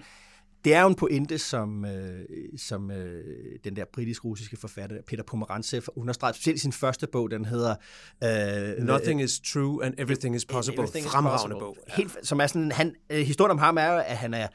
[0.65, 2.25] det er jo en pointe, som, øh,
[2.57, 3.23] som øh,
[3.63, 7.75] den der britisk-russiske forfatter, Peter Pomerantsev, understreger, specielt i sin første bog, den hedder...
[8.23, 10.83] Øh, Nothing is true and everything is possible.
[10.83, 11.59] Everything Fremragende is possible.
[11.59, 11.77] bog.
[11.87, 11.93] Ja.
[11.93, 14.47] Helt, som er sådan, han, øh, historien om ham er jo, at han er,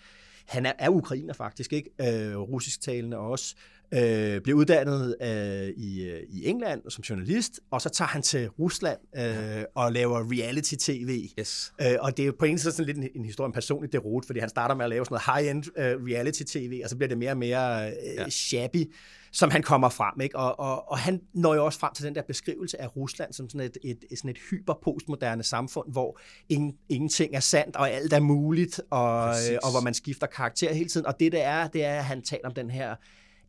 [0.47, 1.91] han er, er ukrainer faktisk, ikke?
[2.01, 3.55] Øh, russisktalende også
[3.95, 8.49] øh, bliver uddannet øh, i, øh, i England som journalist, og så tager han til
[8.49, 11.29] Rusland øh, og laver reality-tv.
[11.41, 11.73] Yes.
[11.81, 14.27] Øh, og det er på en side sådan lidt en, en historie om personligt derot,
[14.27, 17.19] fordi han starter med at lave sådan noget high-end øh, reality-tv, og så bliver det
[17.19, 18.29] mere og mere øh, ja.
[18.29, 18.93] shabby
[19.33, 20.21] som han kommer frem.
[20.21, 20.39] Ikke?
[20.39, 23.49] Og, og, og han når jo også frem til den der beskrivelse af Rusland som
[23.49, 28.13] sådan et, et, et, sådan et hyper-postmoderne samfund, hvor ingen, ingenting er sandt, og alt
[28.13, 31.07] er muligt, og, øh, og hvor man skifter karakter hele tiden.
[31.07, 32.95] Og det, det er, det er, at han taler om den her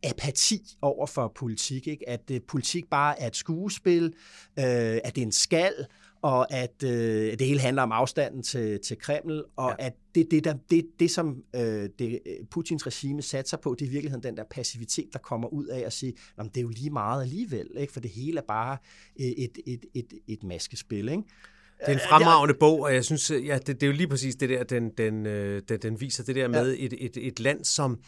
[0.04, 1.86] apati over for politik.
[1.86, 2.08] Ikke?
[2.08, 5.74] At uh, politik bare er et skuespil, uh, at det er en skal,
[6.22, 9.86] og at uh, det hele handler om afstanden til, til Kreml, og ja.
[9.86, 11.62] at det, det, der, det, det som uh,
[11.98, 15.66] det, Putins regime satser på, det er i virkeligheden den der passivitet, der kommer ud
[15.66, 17.92] af at sige, at det er jo lige meget alligevel, ikke?
[17.92, 18.76] for det hele er bare
[19.16, 21.08] et, et, et, et, et maskespil.
[21.08, 21.22] Ikke?
[21.80, 24.36] Det er en fremragende bog, og jeg synes, ja, det, det er jo lige præcis
[24.36, 25.24] det der, den, den,
[25.68, 26.84] den, den viser det der med ja.
[26.84, 27.98] et, et, et land, som,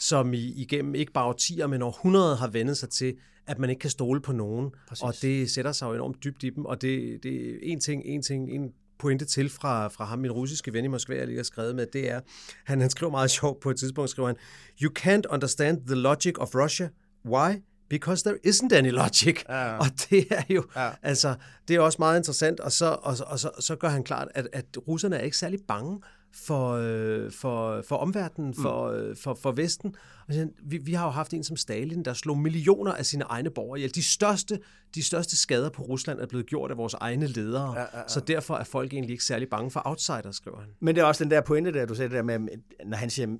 [0.00, 3.14] som i, igennem ikke bare årtier, men århundreder har vendet sig til,
[3.46, 4.70] at man ikke kan stole på nogen.
[4.88, 5.02] Præcis.
[5.02, 6.64] Og det sætter sig jo enormt dybt i dem.
[6.64, 10.30] Og det, det er en ting, en ting, en pointe til fra, fra ham, min
[10.32, 12.20] russiske ven i Moskva, jeg lige har skrevet med, det er,
[12.64, 14.36] han, han skriver meget sjovt på et tidspunkt, skriver han,
[14.82, 16.88] You can't understand the logic of Russia.
[17.26, 17.62] Why?
[17.88, 19.44] Because there isn't any logic.
[19.48, 19.76] Ja.
[19.82, 20.90] Og det er jo, ja.
[21.02, 21.34] altså,
[21.68, 24.48] det er også meget interessant, og så, og, og så, så gør han klart, at,
[24.52, 26.00] at russerne er ikke særlig bange
[26.32, 29.94] for, øh, for, for omverdenen, for, øh, for, for Vesten.
[30.28, 33.24] Og så, vi, vi har jo haft en som Stalin, der slog millioner af sine
[33.24, 33.94] egne borgere ihjel.
[33.94, 34.60] De største,
[34.94, 38.02] de største skader på Rusland er blevet gjort af vores egne ledere, ja, ja, ja.
[38.08, 40.68] så derfor er folk egentlig ikke særlig bange for outsiders, skriver han.
[40.80, 42.48] Men det er også den der pointe, der du sagde det der med,
[42.86, 43.36] når han siger,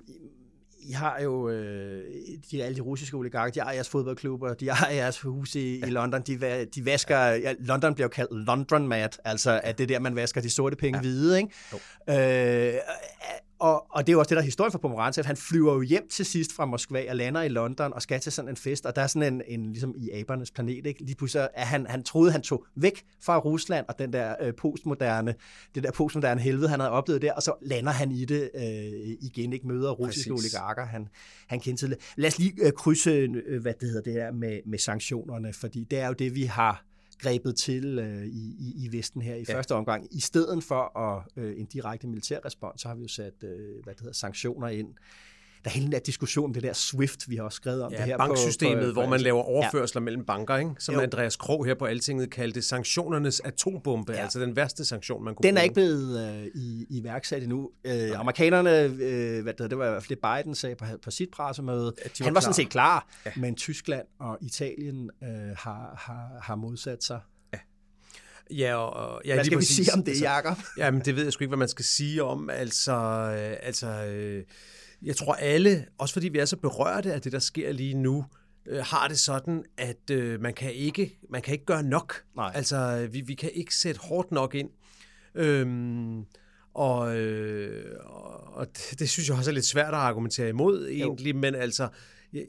[0.81, 2.03] i har jo øh,
[2.51, 5.85] de, alle de russiske oligarker, de har jeres fodboldklubber, de har jeres hus i, ja.
[5.85, 9.83] i London, de, de vasker, ja, London bliver jo kaldt London Mat, altså at det
[9.83, 11.01] er der, man vasker de sorte penge ja.
[11.01, 12.73] hvide, ikke?
[12.73, 12.79] Øh,
[13.61, 15.23] og, og det er jo også det, der er historien for Pomerantsev.
[15.23, 18.31] Han flyver jo hjem til sidst fra Moskva og lander i London og skal til
[18.31, 21.03] sådan en fest, og der er sådan en, en ligesom i abernes planet, ikke?
[21.03, 24.53] Lige pludselig er han, han troede, han tog væk fra Rusland og den der øh,
[24.53, 25.35] postmoderne,
[25.75, 28.63] det der postmoderne helvede, han havde oplevet der, og så lander han i det øh,
[29.21, 30.53] igen, ikke møder russiske Præcis.
[30.53, 31.07] oligarker, han,
[31.47, 33.11] han kendte til Lad os lige øh, krydse,
[33.45, 36.43] øh, hvad det hedder det her med, med sanktionerne, fordi det er jo det, vi
[36.43, 36.90] har
[37.21, 39.55] grebet til øh, i, i, i Vesten her i ja.
[39.55, 40.07] første omgang.
[40.11, 43.83] I stedet for at, øh, en direkte militær respons, så har vi jo sat øh,
[43.83, 44.93] hvad det hedder, sanktioner ind
[45.63, 47.91] der er hele den der diskussion om det der SWIFT, vi har også skrevet om
[47.91, 48.17] ja, det her.
[48.17, 50.03] banksystemet, på, på, hvor man laver overførsler ja.
[50.03, 50.71] mellem banker, ikke?
[50.79, 51.01] som jo.
[51.01, 54.21] Andreas Krog her på Altinget kaldte sanktionernes atombombe, ja.
[54.21, 57.69] altså den værste sanktion, man kunne Den er ikke blevet øh, i, iværksat endnu.
[57.85, 61.11] Øh, amerikanerne, øh, hvad det, det var i hvert fald det Biden sagde på, på
[61.11, 62.41] sit pressemøde, ja, var han var klar.
[62.41, 63.31] sådan set klar, ja.
[63.35, 67.19] men Tyskland og Italien øh, har, har, har modsat sig.
[68.57, 69.85] Ja, og, ja, hvad skal vi præcis.
[69.85, 70.57] sige om det, altså, Jacob?
[70.77, 72.49] Jamen, det ved jeg sgu ikke, hvad man skal sige om.
[72.49, 74.43] Altså, øh, altså øh,
[75.01, 78.25] jeg tror alle, også fordi vi er så berørte af det, der sker lige nu,
[78.65, 82.23] øh, har det sådan, at øh, man, kan ikke, man kan ikke gøre nok.
[82.35, 82.51] Nej.
[82.55, 84.69] Altså, vi, vi kan ikke sætte hårdt nok ind.
[85.35, 86.25] Øhm,
[86.73, 87.95] og, øh,
[88.45, 91.39] og det, det synes jeg også er lidt svært at argumentere imod egentlig, jo.
[91.39, 91.87] men altså...
[92.33, 92.45] Jeg,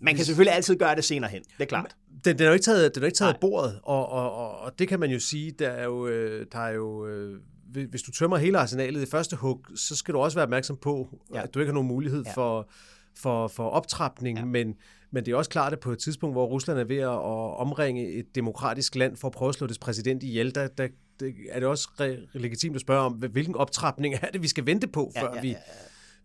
[0.00, 1.96] man kan selvfølgelig altid gøre det senere hen, det er klart.
[2.24, 4.58] Den, den er jo ikke taget, den er ikke taget af bordet, og, og, og,
[4.58, 7.40] og det kan man jo sige, der er jo, øh, der er jo øh,
[7.84, 11.18] hvis du tømmer hele arsenalet i første hug, så skal du også være opmærksom på,
[11.34, 11.42] ja.
[11.42, 12.32] at du ikke har nogen mulighed ja.
[12.32, 12.68] for,
[13.16, 14.44] for, for optrapning, ja.
[14.44, 14.74] men,
[15.10, 17.22] men det er også klart, at på et tidspunkt, hvor Rusland er ved at
[17.58, 20.88] omringe et demokratisk land for at prøve at slå dets præsident ihjel, der, der
[21.20, 24.66] det, er det også re- legitimt at spørge om, hvilken optrapning er det, vi skal
[24.66, 25.54] vente på, før, ja, ja, ja, ja.
[25.54, 25.56] vi,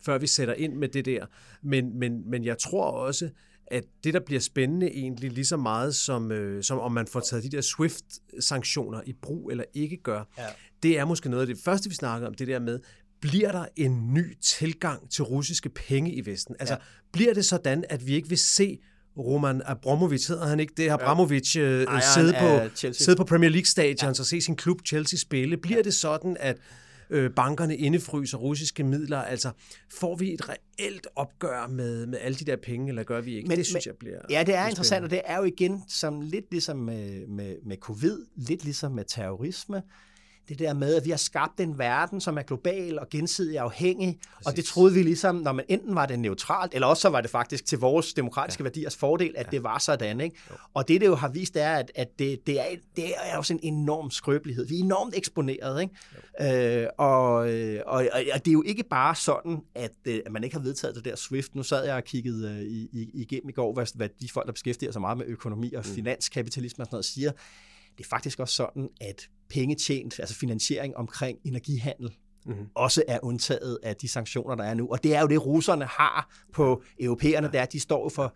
[0.06, 1.26] før vi sætter ind med det der.
[1.62, 3.30] Men, men, men jeg tror også,
[3.68, 7.20] at det, der bliver spændende egentlig lige så meget, som, øh, som om man får
[7.20, 10.46] taget de der SWIFT-sanktioner i brug eller ikke gør, ja.
[10.84, 12.80] Det er måske noget af det første, vi snakker om, det der med,
[13.22, 16.56] bliver der en ny tilgang til russiske penge i Vesten?
[16.60, 16.80] Altså, ja.
[17.13, 18.80] bliver det sådan, at vi ikke vil se
[19.17, 20.89] Roman Abramovic, hedder han ikke det?
[20.89, 21.62] Abramovic ja.
[21.62, 24.20] øh, sidde, på, sidde på Premier League-stadion ja.
[24.20, 25.58] og se sin klub Chelsea spille.
[25.58, 25.84] Bliver ja.
[25.84, 26.58] det sådan, at
[27.10, 29.17] øh, bankerne indefryser russiske midler.
[29.17, 29.52] Altså,
[30.00, 33.48] får vi et reelt opgør med, med alle de der penge, eller gør vi ikke?
[33.48, 34.20] Men, det synes men, jeg bliver...
[34.30, 37.78] Ja, det er interessant, og det er jo igen som lidt ligesom med, med, med
[37.78, 39.82] covid, lidt ligesom med terrorisme
[40.52, 44.20] det der med, at vi har skabt en verden, som er global og gensidig afhængig,
[44.34, 44.48] Præcis.
[44.48, 47.22] og det troede vi ligesom, når man enten var det neutralt, eller også så var
[47.22, 48.64] det faktisk til vores demokratiske ja.
[48.64, 49.52] værdiers fordel, at ja.
[49.52, 50.22] det var sådan.
[50.22, 50.36] Ikke?
[50.74, 53.54] Og det, det jo har vist, er, at, at det, det, er, det er også
[53.54, 54.68] en enorm skrøbelighed.
[54.68, 55.82] Vi er enormt eksponeret.
[55.82, 56.82] Ikke?
[56.82, 57.48] Øh, og, og,
[57.86, 60.96] og, og det er jo ikke bare sådan, at, øh, at man ikke har vedtaget
[60.96, 61.56] det der SWIFT.
[61.56, 64.46] Nu sad jeg og kiggede uh, i, i, igennem i går, hvad, hvad de folk,
[64.46, 65.96] der beskæftiger sig meget med økonomi og mm.
[65.96, 67.32] finanskapitalisme og sådan noget, siger.
[68.02, 72.12] Det er faktisk også sådan, at penge tjent, altså finansiering omkring energihandel,
[72.46, 72.68] mm-hmm.
[72.76, 74.88] også er undtaget af de sanktioner, der er nu.
[74.92, 78.36] Og det er jo det, russerne har på europæerne, der de står for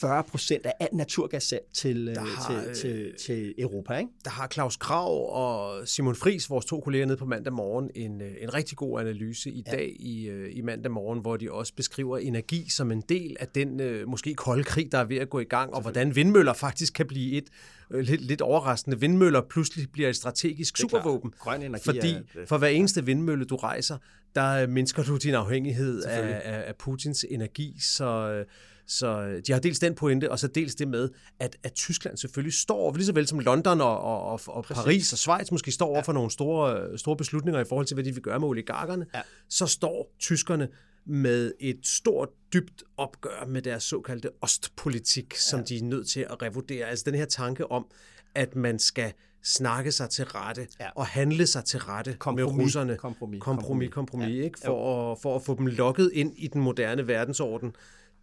[0.00, 3.98] 40 procent af alt naturgassalg til, øh, har, til, til, øh, til Europa.
[3.98, 4.10] Ikke?
[4.24, 8.20] Der har Claus Krav og Simon Fris, vores to kolleger nede på mandag morgen, en,
[8.20, 9.70] øh, en rigtig god analyse i ja.
[9.70, 13.80] dag i, i mandag morgen, hvor de også beskriver energi som en del af den
[14.06, 17.06] måske kolde krig, der er ved at gå i gang, og hvordan vindmøller faktisk kan
[17.06, 17.44] blive et
[17.90, 19.00] lidt, lidt overraskende.
[19.00, 21.32] Vindmøller pludselig bliver et strategisk supervåben.
[21.38, 23.98] Grøn energi fordi er, for hver eneste vindmølle, du rejser,
[24.34, 27.76] der mindsker du din afhængighed af, af, af Putins energi.
[27.80, 28.44] Så,
[28.90, 32.16] så øh, de har dels den pointe, og så dels det med, at, at Tyskland
[32.16, 35.86] selvfølgelig står, lige så vel som London og, og, og Paris og Schweiz måske står
[35.86, 36.02] over ja.
[36.02, 39.20] for nogle store, store beslutninger i forhold til, hvad de vil gøre med oligarkerne, ja.
[39.48, 40.68] så står tyskerne
[41.06, 45.64] med et stort, dybt opgør med deres såkaldte ostpolitik, som ja.
[45.64, 46.86] de er nødt til at revurdere.
[46.86, 47.86] Altså den her tanke om,
[48.34, 50.88] at man skal snakke sig til rette ja.
[50.94, 52.96] og handle sig til rette kompromis, med russerne.
[52.96, 54.44] Kompromis, kompromis, kompromis, ja.
[54.44, 54.58] ikke?
[54.64, 57.72] For, at, for at få dem lokket ind i den moderne verdensorden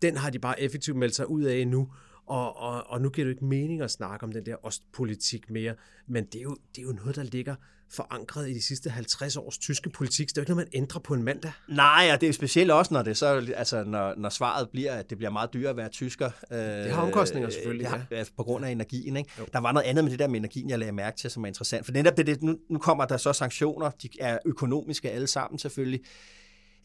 [0.02, 1.88] den har de bare effektivt meldt sig ud af nu.
[2.26, 5.50] og, og, og nu giver det jo ikke mening at snakke om den der ostpolitik
[5.50, 5.76] mere,
[6.08, 7.56] men det er jo, det er jo noget, der ligger
[7.90, 10.30] forankret i de sidste 50 års tyske politik.
[10.30, 11.52] Så det er jo ikke noget, man ændrer på en mandag.
[11.68, 15.10] Nej, og det er specielt også, når, det så, altså, når, når svaret bliver, at
[15.10, 16.30] det bliver meget dyrere at være tysker.
[16.52, 18.24] Øh, det har omkostninger selvfølgelig, har, ja.
[18.38, 19.18] På grund af energien.
[19.18, 19.30] Ikke?
[19.54, 21.48] Der var noget andet med det der med energien, jeg lagde mærke til, som er
[21.48, 21.86] interessant.
[21.86, 25.60] For netop det, det nu, nu kommer der så sanktioner, de er økonomiske alle sammen
[25.60, 26.02] selvfølgelig.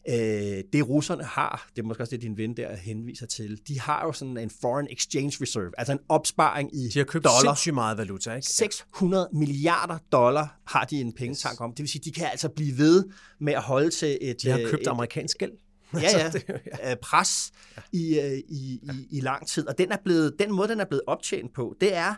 [0.09, 3.79] Øh, det russerne har, det er måske også det, din ven der henviser til, de
[3.79, 7.39] har jo sådan en foreign exchange reserve, altså en opsparing i De har købt dollar.
[7.41, 8.47] sindssygt meget valuta, ikke?
[8.47, 11.71] 600 milliarder dollar har de en pengetank om.
[11.71, 13.03] Det vil sige, de kan altså blive ved
[13.39, 14.41] med at holde til et...
[14.41, 15.51] De har købt et, amerikansk gæld.
[15.93, 16.31] ja, ja,
[16.89, 16.95] ja.
[16.95, 17.51] pres
[17.91, 19.67] i, øh, i, i, i lang tid.
[19.67, 22.15] Og den, er blevet, den måde, den er blevet optjent på, det er,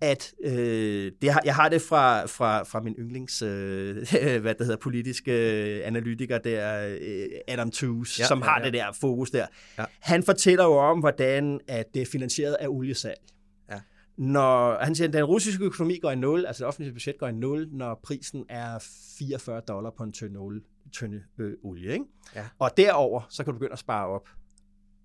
[0.00, 3.96] at øh, det har, jeg har det fra, fra, fra min yndlings, øh,
[4.42, 5.32] hvad det hedder, politiske
[5.84, 8.64] analytiker der, øh, Adam Tooze, ja, som har ja, ja.
[8.64, 9.46] det der fokus der.
[9.78, 9.84] Ja.
[10.00, 13.20] Han fortæller jo om, hvordan at det er finansieret af oliesalg.
[13.70, 13.80] Ja.
[14.16, 17.28] Når, han siger, at den russiske økonomi går i nul, altså det offentlige budget går
[17.28, 18.78] i nul, når prisen er
[19.18, 20.60] 44 dollar på en tønde olie,
[20.98, 21.92] tønde, øh, olie.
[21.92, 22.04] Ikke?
[22.34, 22.46] Ja.
[22.58, 24.28] Og derover så kan du begynde at spare op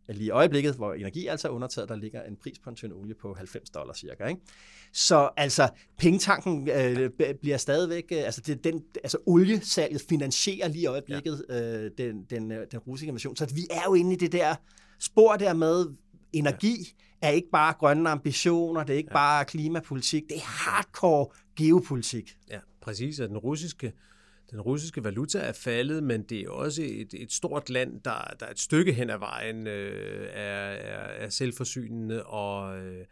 [0.10, 2.94] lige i øjeblikket, hvor energi altså er undertaget, der ligger en pris på en tynd
[2.94, 4.26] olie på 90 dollar cirka.
[4.26, 4.42] Ikke?
[4.94, 7.10] Så altså, pengetanken øh,
[7.42, 11.84] bliver stadigvæk, øh, altså, det, den, altså oliesalget finansierer lige i øjeblikket ja.
[11.84, 13.36] øh, den, den, øh, den russiske invasion.
[13.36, 14.56] Så vi er jo inde i det der
[15.00, 15.86] spor der med,
[16.34, 17.28] energi ja.
[17.28, 19.14] er ikke bare grønne ambitioner, det er ikke ja.
[19.14, 22.38] bare klimapolitik, det er hardcore geopolitik.
[22.50, 23.94] Ja, præcis, og den russiske
[24.52, 28.46] den russiske valuta er faldet, men det er også et, et stort land, der, der
[28.50, 33.06] et stykke hen ad vejen øh, er, er, er selvforsynende, og, øh,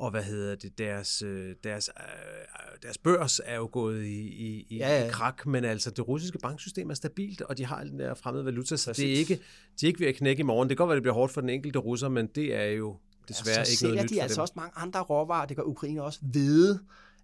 [0.00, 4.66] og hvad hedder det, deres, øh, deres, øh, deres børs er jo gået i, i,
[4.68, 5.06] i, ja, ja.
[5.06, 8.44] i krak, men altså det russiske banksystem er stabilt, og de har den der fremmede
[8.44, 9.40] valuta, så det er ikke,
[9.80, 10.68] de er ikke ved at knække i morgen.
[10.68, 12.96] Det kan godt være, det bliver hårdt for den enkelte russer, men det er jo
[13.28, 14.42] desværre ja, så ikke noget nyt de for altså dem.
[14.42, 16.80] også mange andre råvarer, det gør Ukraine også, hvide,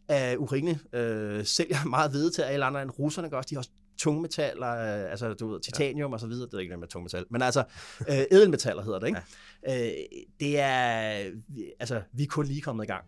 [0.09, 3.49] at Ukraine øh, sælger meget hvide til alle andre end russerne gør også.
[3.51, 6.15] De har også tungmetaller, øh, altså du ved, titanium ja.
[6.15, 7.65] og så videre, det er ikke noget med tungmetal, men altså
[8.09, 9.21] øh, edelmetaller hedder det, ikke?
[9.69, 9.91] Øh,
[10.41, 10.81] det er,
[11.81, 13.05] altså vi er kun lige kommet i gang.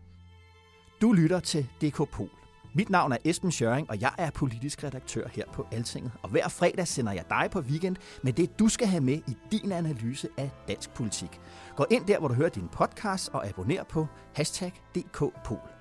[1.01, 2.29] Du lytter til DK Pol.
[2.73, 6.11] Mit navn er Esben Schøring, og jeg er politisk redaktør her på Altinget.
[6.21, 9.37] Og hver fredag sender jeg dig på weekend med det, du skal have med i
[9.51, 11.39] din analyse af dansk politik.
[11.75, 15.78] Gå ind der, hvor du hører din podcast, og abonner på hashtag DKPol.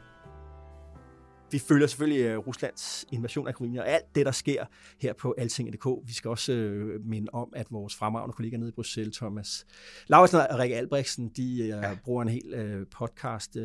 [1.50, 4.64] Vi følger selvfølgelig uh, Ruslands invasion af Ukraine og alt det, der sker
[4.98, 5.86] her på altinget.dk.
[6.08, 9.66] Vi skal også uh, minde om, at vores fremragende kollegaer nede i Bruxelles, Thomas
[10.06, 11.94] Lauritsen og Rikke Albrechtsen, de uh, ja.
[12.04, 13.62] bruger en hel uh, podcast uh,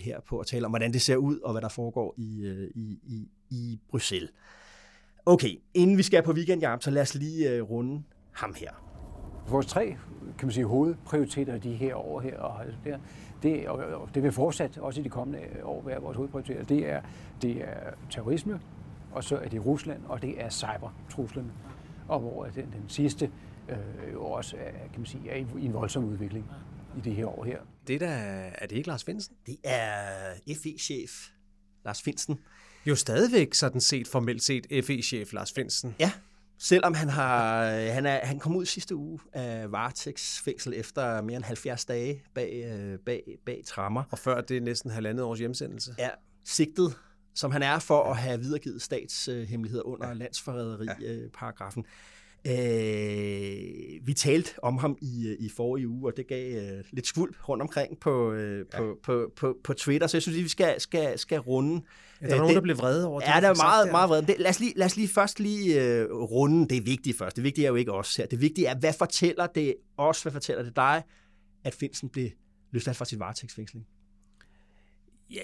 [0.00, 2.82] her på at tale om, hvordan det ser ud og hvad der foregår i, uh,
[2.82, 4.30] i, i, i Bruxelles.
[5.26, 8.93] Okay, inden vi skal på weekendjarm, så lad os lige uh, runde ham her.
[9.48, 9.96] Vores tre
[10.38, 12.98] kan man sige, hovedprioriteter de her år her, og der,
[13.42, 17.02] det, og det vil fortsat også i de kommende år være vores hovedprioriteter, det er,
[17.42, 18.60] det er terrorisme,
[19.12, 21.52] og så er det Rusland, og det er cybertruslen,
[22.08, 23.30] og hvor den, den sidste
[23.68, 26.50] øh, jo også er, kan man sige, er i en voldsom udvikling
[26.96, 27.58] i det her år her.
[27.86, 29.36] Det der, er det ikke Lars Finsen?
[29.46, 29.94] Det er
[30.62, 31.28] FE-chef
[31.84, 32.38] Lars Finsen.
[32.86, 35.94] Jo stadigvæk sådan set, formelt set, FE-chef Lars Finsen.
[35.98, 36.12] Ja,
[36.58, 41.44] Selvom han har han, er, han kom ud sidste uge af varetægtsfængsel efter mere end
[41.44, 44.02] 70 dage bag, øh, bag, bag trammer.
[44.10, 45.94] Og før det er næsten halvandet års hjemsendelse.
[45.98, 46.08] Ja,
[46.44, 46.98] sigtet,
[47.34, 50.14] som han er for at have videregivet statshemmeligheder under ja.
[50.14, 51.84] landsforræderi-paragrafen.
[52.46, 57.48] Øh, vi talte om ham i, i forrige uge, og det gav øh, lidt skvulp
[57.48, 58.78] rundt omkring på, øh, ja.
[58.78, 61.82] på, på, på, på Twitter, så jeg synes, at vi skal, skal, skal runde.
[62.22, 63.28] Ja, der var øh, nogen, det, der blev vrede over det.
[63.28, 64.26] Ja, der er meget, meget vrede.
[64.26, 67.36] Det, lad, os lige, lad os lige først lige øh, runde det vigtige først.
[67.36, 68.26] Det vigtige er jo ikke os her.
[68.26, 71.02] Det vigtige er, hvad fortæller det os, hvad fortæller det dig,
[71.64, 72.30] at Finsen blev
[72.70, 73.86] løsladt fra sin varetægtsfængsling?
[75.30, 75.40] Ja,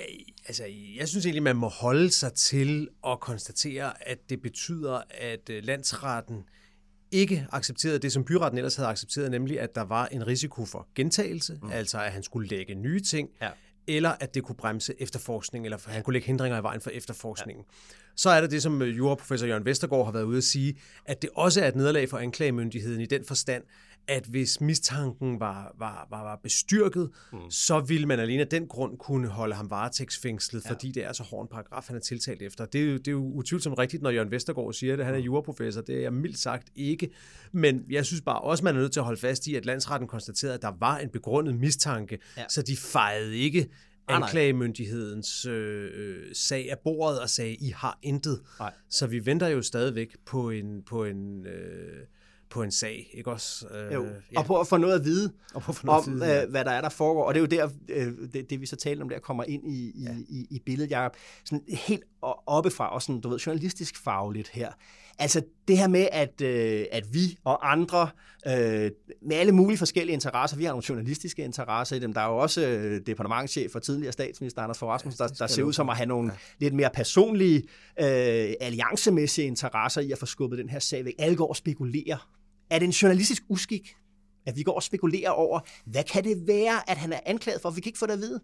[0.46, 0.64] altså,
[0.98, 5.64] jeg synes egentlig, man må holde sig til at konstatere, at det betyder, at øh,
[5.64, 6.44] landsretten
[7.10, 10.88] ikke accepterede det, som byretten ellers havde accepteret, nemlig at der var en risiko for
[10.94, 11.70] gentagelse, mm.
[11.70, 13.50] altså at han skulle lægge nye ting, ja.
[13.86, 17.64] Eller at det kunne bremse efterforskning, eller han kunne lægge hindringer i vejen for efterforskningen.
[17.68, 17.94] Ja.
[18.16, 21.22] Så er der det, som øh, juraprofessor Jørgen Vestergaard har været ude at sige, at
[21.22, 23.62] det også er et nederlag for anklagemyndigheden i den forstand,
[24.10, 27.50] at hvis mistanken var, var, var, var bestyrket, mm.
[27.50, 30.70] så ville man alene af den grund kunne holde ham varetægtsfængslet, ja.
[30.70, 32.66] fordi det er så hård en paragraf, han er tiltalt efter.
[32.66, 35.04] Det er, jo, det er jo utvivlsomt rigtigt, når Jørgen Vestergaard siger det.
[35.04, 35.24] Han er mm.
[35.24, 37.10] juraprofessor, det er jeg mildt sagt ikke.
[37.52, 40.08] Men jeg synes bare også, man er nødt til at holde fast i, at landsretten
[40.08, 42.44] konstaterede, at der var en begrundet mistanke, ja.
[42.48, 43.68] så de fejede ikke
[44.08, 48.40] anklagemyndighedens øh, øh, sag af bordet og sagde, I har intet.
[48.58, 48.72] Nej.
[48.88, 52.06] Så vi venter jo stadigvæk på en, på en øh,
[52.50, 53.66] på en sag, ikke også?
[53.68, 54.04] Øh, jo.
[54.32, 54.38] Ja.
[54.38, 56.34] Og på at få noget at vide og på at få noget om, at vide,
[56.34, 56.44] ja.
[56.44, 57.24] øh, hvad der er, der foregår.
[57.24, 59.68] Og det er jo der, øh, det, det vi så talte om, der kommer ind
[59.68, 60.14] i, i, ja.
[60.28, 61.16] i, i billedet, Jacob.
[61.44, 62.04] Sådan helt
[62.46, 64.72] oppefra, og sådan, du ved, journalistisk fagligt her.
[65.20, 68.08] Altså det her med, at, øh, at vi og andre,
[68.46, 68.90] øh,
[69.22, 72.36] med alle mulige forskellige interesser, vi har nogle journalistiske interesser i dem, der er jo
[72.36, 75.96] også øh, departementchef og tidligere statsminister Anders Fogh Rasmussen, der, der ser ud som at
[75.96, 76.38] have nogle ja.
[76.58, 77.58] lidt mere personlige,
[78.00, 81.14] øh, alliancemæssige interesser i at få skubbet den her sag væk.
[81.18, 82.28] Alle går og spekulerer.
[82.70, 83.94] Er det en journalistisk uskik,
[84.46, 87.70] at vi går og spekulerer over, hvad kan det være, at han er anklaget for?
[87.70, 88.40] Vi kan ikke få det at vide.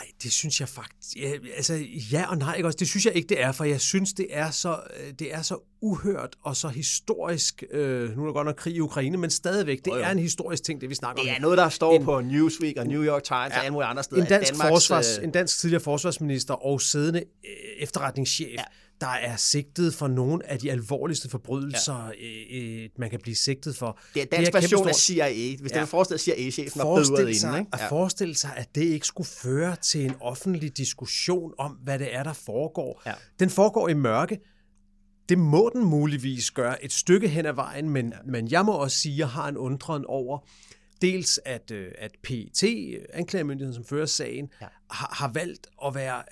[0.00, 1.16] Ej, det synes jeg faktisk...
[1.16, 2.76] Ja, altså, ja og nej, ikke også?
[2.76, 5.42] Det synes jeg ikke, det er, for jeg synes, det er så, øh, det er
[5.42, 7.64] så uhørt og så historisk.
[7.70, 10.18] Øh, nu er der godt nok krig i Ukraine, men stadigvæk, det oh, er en
[10.18, 11.26] historisk ting, det vi snakker om.
[11.26, 13.72] Det er noget, der står en, på Newsweek og New York Times ja, og alle
[13.72, 14.22] mulige andre steder.
[14.22, 15.24] En dansk, Danmarks, forsvars, øh...
[15.24, 18.64] en dansk tidligere forsvarsminister og siddende øh, efterretningschef ja
[19.00, 22.10] der er sigtet for nogle af de alvorligste forbrydelser,
[22.52, 22.58] ja.
[22.58, 23.98] øh, man kan blive sigtet for.
[24.14, 25.56] Det er dansk version af CIA.
[25.60, 25.66] Hvis ja.
[25.66, 27.58] det er forestillet, CIA-chefen var bedre ind.
[27.58, 27.70] Ikke?
[27.72, 32.14] At forestille sig, at det ikke skulle føre til en offentlig diskussion om, hvad det
[32.14, 33.02] er, der foregår.
[33.06, 33.12] Ja.
[33.40, 34.38] Den foregår i mørke.
[35.28, 38.16] Det må den muligvis gøre et stykke hen ad vejen, men, ja.
[38.24, 40.38] men jeg må også sige, at jeg har en undren over,
[41.02, 42.64] dels at, øh, at PET,
[43.12, 44.66] anklagemyndigheden, som fører sagen, ja.
[44.90, 46.22] har, har valgt at være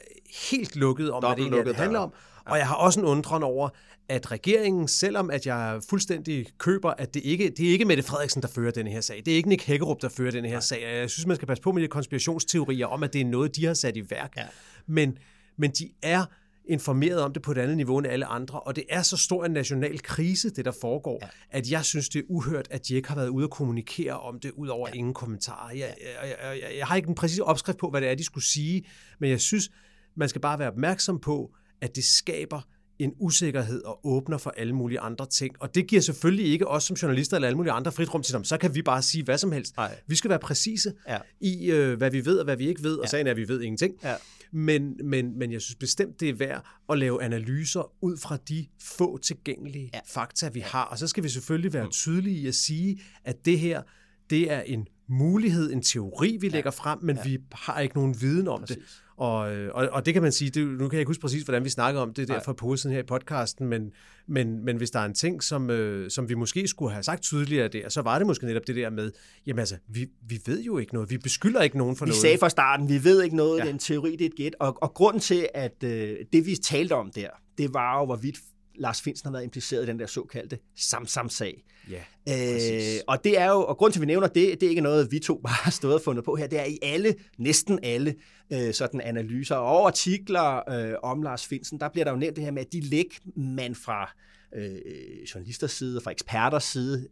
[0.51, 2.13] helt lukket om, hvad det egentlig handler om.
[2.45, 3.69] Og jeg har også en undren over,
[4.09, 8.43] at regeringen, selvom at jeg fuldstændig køber, at det ikke det er ikke Mette Frederiksen,
[8.43, 9.23] der fører denne her sag.
[9.25, 10.83] Det er ikke Nick Hækkerup, der fører denne her sag.
[10.83, 13.67] Jeg synes, man skal passe på med de konspirationsteorier om, at det er noget, de
[13.67, 14.33] har sat i værk.
[14.37, 14.47] Ja.
[14.87, 15.19] Men,
[15.57, 16.25] men de er
[16.69, 19.45] informeret om det på et andet niveau end alle andre, og det er så stor
[19.45, 21.29] en national krise, det der foregår, ja.
[21.51, 24.41] at jeg synes, det er uhørt, at de ikke har været ude og kommunikere om
[24.41, 24.95] det, ud over ja.
[24.95, 25.71] ingen kommentarer.
[25.71, 28.25] Jeg, jeg, jeg, jeg, jeg har ikke en præcis opskrift på, hvad det er, de
[28.25, 28.85] skulle sige,
[29.21, 29.71] men jeg synes,
[30.17, 32.61] man skal bare være opmærksom på, at det skaber
[32.99, 35.55] en usikkerhed og åbner for alle mulige andre ting.
[35.61, 38.35] Og det giver selvfølgelig ikke os som journalister eller alle mulige andre frit rum til
[38.35, 38.45] dem.
[38.45, 39.77] Så kan vi bare sige hvad som helst.
[39.77, 39.97] Nej.
[40.07, 41.19] Vi skal være præcise ja.
[41.41, 42.97] i, øh, hvad vi ved og hvad vi ikke ved.
[42.97, 43.09] Og ja.
[43.09, 43.95] sagen er, at vi ved ingenting.
[44.05, 44.15] Ja.
[44.53, 48.67] Men, men, men jeg synes bestemt, det er værd at lave analyser ud fra de
[48.83, 50.01] få tilgængelige ja.
[50.07, 50.85] fakta, vi har.
[50.85, 51.91] Og så skal vi selvfølgelig være mm.
[51.91, 53.83] tydelige i at sige, at det her,
[54.31, 56.53] det er en mulighed, en teori, vi ja.
[56.53, 57.23] lægger frem, men ja.
[57.23, 58.77] vi har ikke nogen viden om Præcis.
[58.77, 59.03] det.
[59.19, 61.43] Og, øh, og, og det kan man sige, det, nu kan jeg ikke huske præcis,
[61.43, 63.93] hvordan vi snakker om det der for posen her i podcasten, men,
[64.27, 67.23] men, men hvis der er en ting, som, øh, som vi måske skulle have sagt
[67.23, 69.13] tydeligere der, så var det måske netop det der med,
[69.47, 72.19] jamen altså, vi, vi ved jo ikke noget, vi beskylder ikke nogen for vi noget.
[72.19, 73.63] Vi sagde fra starten, vi ved ikke noget, ja.
[73.63, 76.47] det er en teori, det er et gæt, og, og grunden til, at øh, det
[76.47, 78.37] vi talte om der, det var jo, hvorvidt
[78.79, 81.65] Lars Finsen har været impliceret i den der såkaldte Samsam-sag.
[81.91, 84.71] Ja, øh, og det er jo, og grund til, at vi nævner det, det er
[84.71, 86.47] ikke noget, vi to bare har stået og fundet på her.
[86.47, 88.15] Det er i alle, næsten alle
[88.53, 92.45] øh, sådan analyser og artikler øh, om Lars Finsen, der bliver der jo nævnt det
[92.45, 94.13] her med, at de læg, man fra
[94.55, 97.09] øh, journalisters side, fra eksperters side,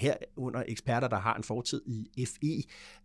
[0.00, 1.82] her under eksperter, der har en fortid
[2.16, 2.62] i FE,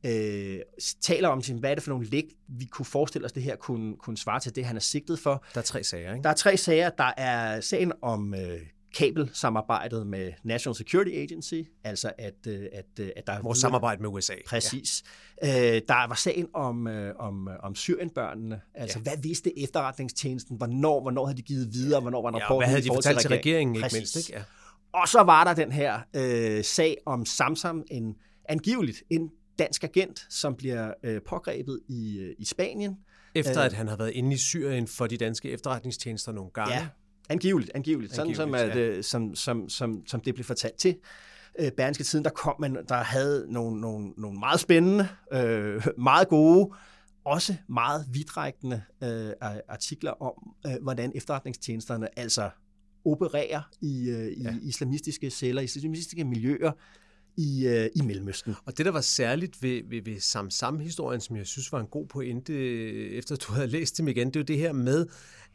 [0.09, 0.59] øh,
[1.01, 3.97] taler om, hvad er det for nogle læg, vi kunne forestille os, det her kunne,
[3.97, 5.45] kunne svare til det, han er sigtet for.
[5.53, 6.23] Der er tre sager, ikke?
[6.23, 6.89] Der er tre sager.
[6.89, 8.59] Der er sagen om øh,
[8.93, 13.41] kabelsamarbejdet med National Security Agency, altså at, øh, at, øh, at der...
[13.41, 14.33] Vores samarbejde med USA.
[14.47, 15.03] Præcis.
[15.43, 15.75] Ja.
[15.75, 16.87] Øh, der var sagen om,
[17.19, 19.03] om, om Syrienbørnene, altså ja.
[19.03, 22.81] hvad vidste efterretningstjenesten, hvornår, hvornår havde de givet videre, hvornår var der ja, hvad havde
[22.81, 24.33] de fortalt til regeringen, ikke mindst, ikke?
[24.33, 24.43] Ja.
[24.93, 28.15] Og så var der den her øh, sag om Samsam, en
[28.49, 29.29] angiveligt en
[29.59, 32.97] dansk agent, som bliver øh, pågrebet i, i Spanien.
[33.35, 36.73] Efter at han har været inde i Syrien for de danske efterretningstjenester nogle gange.
[36.73, 36.87] Ja,
[37.29, 38.15] Angiveligt, angiveligt.
[38.15, 39.01] Sådan som, at, ja.
[39.01, 40.95] som, som, som, som det blev fortalt til
[41.59, 46.27] øh, Berlingske Tiden, der kom man, der havde nogle, nogle, nogle meget spændende, øh, meget
[46.27, 46.69] gode,
[47.25, 49.31] også meget vidtrækkende øh,
[49.69, 50.33] artikler om,
[50.67, 52.49] øh, hvordan efterretningstjenesterne altså
[53.05, 54.55] opererer i, øh, i ja.
[54.61, 56.71] islamistiske celler, i islamistiske miljøer
[57.37, 58.55] i, øh, i Mellemøsten.
[58.65, 62.07] Og det, der var særligt ved, ved, ved Sam-Sam-historien, som jeg synes var en god
[62.07, 62.53] pointe,
[63.11, 65.05] efter du havde læst dem igen, det er jo det her med,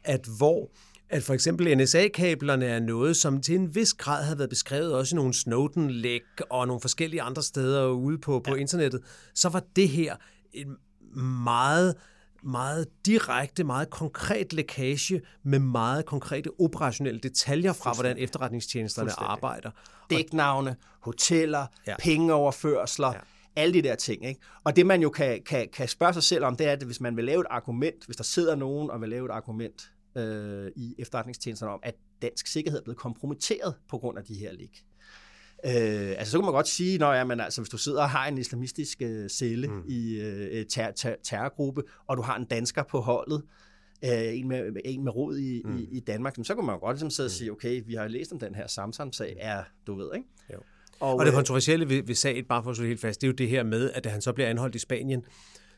[0.03, 0.71] at hvor
[1.09, 5.15] at for eksempel NSA-kablerne er noget, som til en vis grad havde været beskrevet også
[5.15, 8.61] i nogle Snowden-læg og nogle forskellige andre steder ude på, på ja.
[8.61, 9.01] internettet,
[9.35, 10.15] så var det her
[10.53, 10.75] en
[11.43, 11.95] meget
[12.43, 19.71] meget direkte, meget konkret lækage med meget konkrete operationelle detaljer fra, hvordan efterretningstjenesterne arbejder.
[20.09, 21.95] Dæknavne, hoteller, ja.
[21.99, 23.19] pengeoverførsler, ja.
[23.55, 24.25] alle de der ting.
[24.25, 24.41] Ikke?
[24.63, 27.01] Og det man jo kan, kan, kan spørge sig selv om, det er, at hvis
[27.01, 30.71] man vil lave et argument, hvis der sidder nogen og vil lave et argument øh,
[30.75, 34.69] i efterretningstjenesterne om, at dansk sikkerhed er blevet kompromitteret på grund af de her lig.
[35.65, 38.09] Øh, altså så kan man godt sige, når ja, men altså, hvis du sidder og
[38.09, 39.83] har en islamistisk øh, celle mm.
[39.87, 43.43] i øh, ter- ter- terrorgruppe, og du har en dansker på holdet,
[44.05, 45.77] øh, en, med, en med rod i, mm.
[45.77, 47.37] i, i Danmark, så kunne man godt ligesom sidde og Mm.
[47.37, 50.27] sige, okay, vi har læst om den her Samsam-sag, er, du ved, ikke?
[50.53, 50.59] Jo.
[50.99, 53.27] Og, Og det øh, kontroversielle ved, ved sagen, bare for at slå helt fast, det
[53.27, 55.25] er jo det her med, at da han så bliver anholdt i Spanien,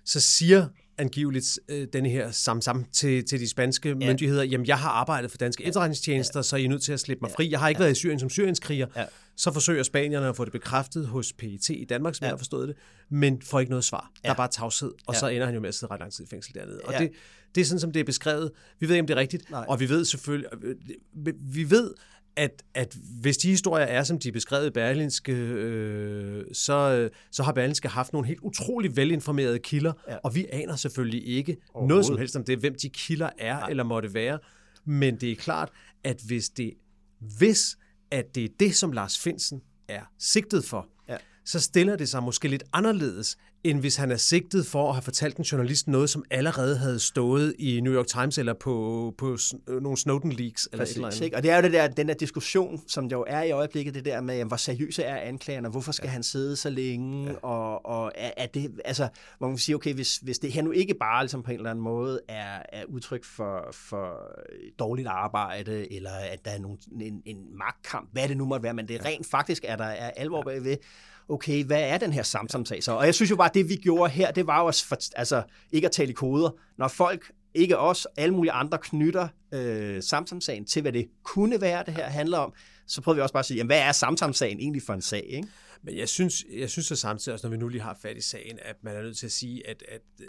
[0.06, 3.95] så siger angiveligt øh, denne her Samsam til, til de spanske ja.
[3.95, 6.43] myndigheder, jamen jeg har arbejdet for danske efterretningstjenester, ja.
[6.43, 7.52] så I er nødt til at slippe mig fri.
[7.52, 7.84] Jeg har ikke ja.
[7.84, 8.88] været i Syrien som syrienskriger.
[8.95, 9.06] Ja.
[9.38, 12.26] Så forsøger spanierne at få det bekræftet hos PET i Danmark, som ja.
[12.26, 12.30] Ja.
[12.30, 12.76] jeg har forstået det,
[13.10, 14.12] men får ikke noget svar.
[14.16, 14.28] Ja.
[14.28, 14.34] Der Ja.
[14.34, 15.20] er bare tavshed, og Ja.
[15.20, 16.82] så ender han jo med at sidde ret lang tid i fængsel dernede.
[16.84, 16.99] Og Ja.
[16.99, 17.12] det,
[17.56, 18.52] det er sådan, som det er beskrevet.
[18.80, 19.66] Vi ved ikke, om det er rigtigt, Nej.
[19.68, 20.49] og vi ved selvfølgelig,
[21.54, 21.93] vi ved,
[22.36, 27.09] at, at hvis de historier er, som de er beskrevet i Berlinske, øh, så, øh,
[27.32, 30.17] så har Berlinske haft nogle helt utrolig velinformerede kilder, ja.
[30.23, 31.57] Og vi aner selvfølgelig ikke
[31.88, 33.69] noget som helst om det, hvem de kilder er Nej.
[33.69, 34.39] eller måtte være.
[34.86, 35.69] Men det er klart,
[36.03, 36.73] at hvis det,
[37.38, 37.77] hvis
[38.11, 41.17] at det er det, som Lars Finsen er sigtet for, Ja.
[41.45, 45.01] så stiller det sig måske lidt anderledes, end hvis han er sigtet for at have
[45.01, 49.38] fortalt en journalist noget, som allerede havde stået i New York Times eller på, på
[49.68, 51.26] øh, nogle Snowden leaks eller et eller Præcis, andet.
[51.26, 51.38] ikke?
[51.38, 53.93] Og det er jo det der, den der diskussion, som der jo er i øjeblikket,
[53.93, 56.12] det der med, hvor seriøse er anklagerne, hvorfor skal ja.
[56.12, 57.36] han sidde så længe, ja.
[57.41, 59.07] og, og er, er det, altså,
[59.38, 61.57] hvor man kan sige, okay, hvis, hvis det her nu ikke bare ligesom på en
[61.57, 64.32] eller anden måde er, er udtryk for, for
[64.80, 68.74] dårligt arbejde, eller at der er nogen, en, en magtkamp, hvad det nu måtte være,
[68.74, 70.78] men det er rent faktisk, er der er alvor bagved,
[71.30, 72.91] okay, hvad er den her samsamsag så?
[72.91, 74.97] Og jeg synes jo bare, at det vi gjorde her, det var jo også for,
[75.15, 76.49] altså, ikke at tale i koder.
[76.78, 81.84] Når folk, ikke os, alle mulige andre knytter øh, samsamsagen til, hvad det kunne være,
[81.86, 82.53] det her handler om,
[82.88, 85.26] så prøver vi også bare at sige, jamen, hvad er samsamsagen egentlig for en sag?
[85.30, 85.47] Ikke?
[85.84, 88.17] Men jeg synes, jeg synes så samtidig også, altså, når vi nu lige har fat
[88.17, 90.28] i sagen, at man er nødt til at sige, at, at øh,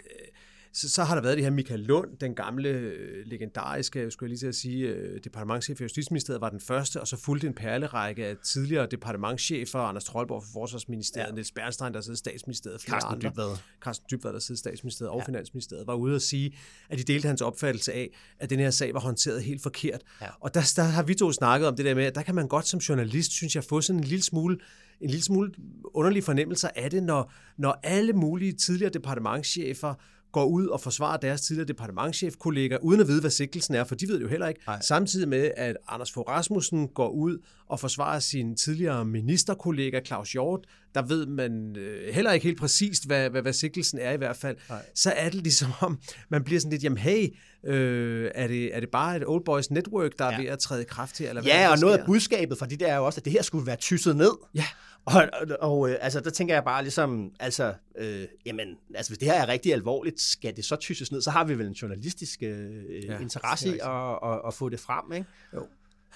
[0.73, 4.29] så, så har der været det her Michael Lund, den gamle øh, legendariske, skulle jeg
[4.29, 7.53] lige til at sige, øh, departementchef i Justitsministeriet var den første, og så fulgte en
[7.53, 11.33] perlerække af tidligere departementchefer, Anders Troldborg for Forsvarsministeriet, ja.
[11.33, 13.21] Niels Bernstein, der sidder i statsministeriet, Carsten.
[13.21, 13.57] Dybvad.
[13.81, 15.25] Carsten Dybvad, der sidder i statsministeriet og ja.
[15.25, 16.55] Finansministeriet, var ude at sige,
[16.89, 18.09] at de delte hans opfattelse af,
[18.39, 20.01] at den her sag var håndteret helt forkert.
[20.21, 20.27] Ja.
[20.39, 22.47] Og der, der har vi to snakket om det der med, at der kan man
[22.47, 24.57] godt som journalist, synes jeg, få sådan en lille smule
[25.01, 25.51] en lille smule
[25.93, 29.93] underlig fornemmelse af det, når, når alle mulige tidligere departementchefer
[30.33, 34.07] går ud og forsvarer deres tidligere departementchef-kolleger, uden at vide, hvad sigtelsen er, for de
[34.07, 34.61] ved det jo heller ikke.
[34.67, 34.81] Nej.
[34.81, 40.59] Samtidig med, at Anders Fogh Rasmussen går ud og forsvarer sin tidligere ministerkollega Claus Hjort,
[40.95, 44.35] der ved man øh, heller ikke helt præcist, hvad, hvad, hvad sigtelsen er i hvert
[44.37, 44.57] fald.
[44.69, 44.81] Nej.
[44.95, 47.27] Så er det ligesom om, man bliver sådan lidt, jamen hey,
[47.65, 50.37] øh, er, det, er det bare et Old Boys Network, der er Ja.
[50.41, 51.29] ved at træde i kraft her?
[51.29, 53.25] Eller hvad er Ja, og noget af budskabet fra det der er jo også, at
[53.25, 54.31] det her skulle være tysset ned.
[54.55, 54.65] Ja.
[55.05, 59.17] Og, og, og øh, altså, der tænker jeg bare ligesom, altså, øh, jamen, altså, hvis
[59.17, 61.73] det her er rigtig alvorligt, skal det så tysses ned, så har vi vel en
[61.73, 65.27] journalistisk øh, Ja, interesse i at, at, at få det frem, ikke?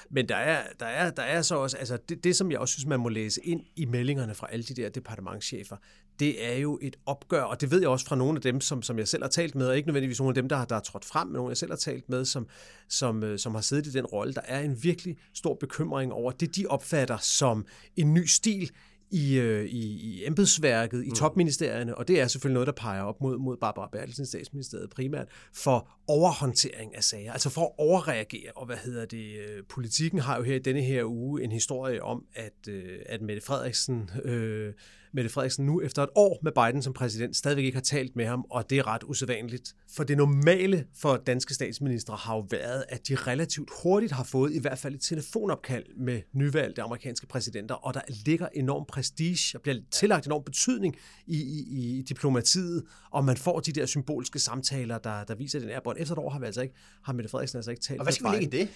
[0.10, 2.72] Men der er, der, er, der er så også, altså det, det som jeg også
[2.74, 5.76] synes, man må læse ind i meldingerne fra alle de der departementschefer,
[6.20, 8.82] det er jo et opgør, og det ved jeg også fra nogle af dem, som,
[8.82, 10.76] som jeg selv har talt med, og ikke nødvendigvis nogle af dem, der, har- der
[10.76, 12.48] har trådt frem, men nogle jeg selv har talt med, som,
[12.90, 14.34] som, øh, som har siddet i den rolle.
[14.34, 18.72] Der er en virkelig stor bekymring over det, de opfatter som en ny stil
[19.12, 23.22] i, øh, i, i embedsværket, i topministerierne, og det er selvfølgelig noget, der peger op
[23.22, 28.66] mod, mod Barbara Bertelsen, statsministeriet primært, for overhåndtering af sager, altså for at overreagere, og
[28.66, 32.26] hvad hedder det, øh, politikken har jo her i denne her uge en historie om,
[32.36, 34.74] at, øh, at Mette Frederiksen, øh,
[35.18, 38.26] Mette Frederiksen nu efter et år med Biden som præsident stadigvæk ikke har talt med
[38.26, 39.76] ham, og det er ret usædvanligt.
[39.96, 44.54] For det normale for danske statsministre har jo været, at de relativt hurtigt har fået
[44.54, 49.62] i hvert fald et telefonopkald med nyvalgte amerikanske præsidenter, og der ligger enorm prestige og
[49.62, 50.96] bliver tillagt enorm betydning
[51.28, 55.70] i, i, i diplomatiet, og man får de der symbolske samtaler, der, der viser den
[55.70, 55.98] ærbånd.
[56.00, 58.12] Efter et år har, vi altså ikke, har Mette Frederiksen altså ikke talt Og hvad
[58.12, 58.70] med skal vi lægge i det?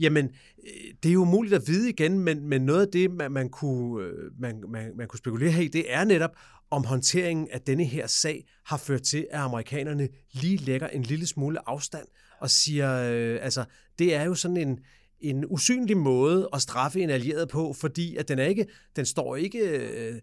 [0.00, 0.24] Jamen,
[0.64, 3.48] øh, det er jo muligt at vide igen, men, men noget af det, man, man,
[3.48, 6.30] kunne, øh, man, man, man kunne spekulere her i, det er netop,
[6.70, 11.26] om håndteringen af denne her sag har ført til, at amerikanerne lige lægger en lille
[11.26, 12.06] smule afstand
[12.40, 13.64] og siger, øh, altså,
[13.98, 14.78] det er jo sådan en,
[15.20, 19.36] en usynlig måde at straffe en allieret på, fordi at den er ikke, den står
[19.36, 20.20] ikke, øh,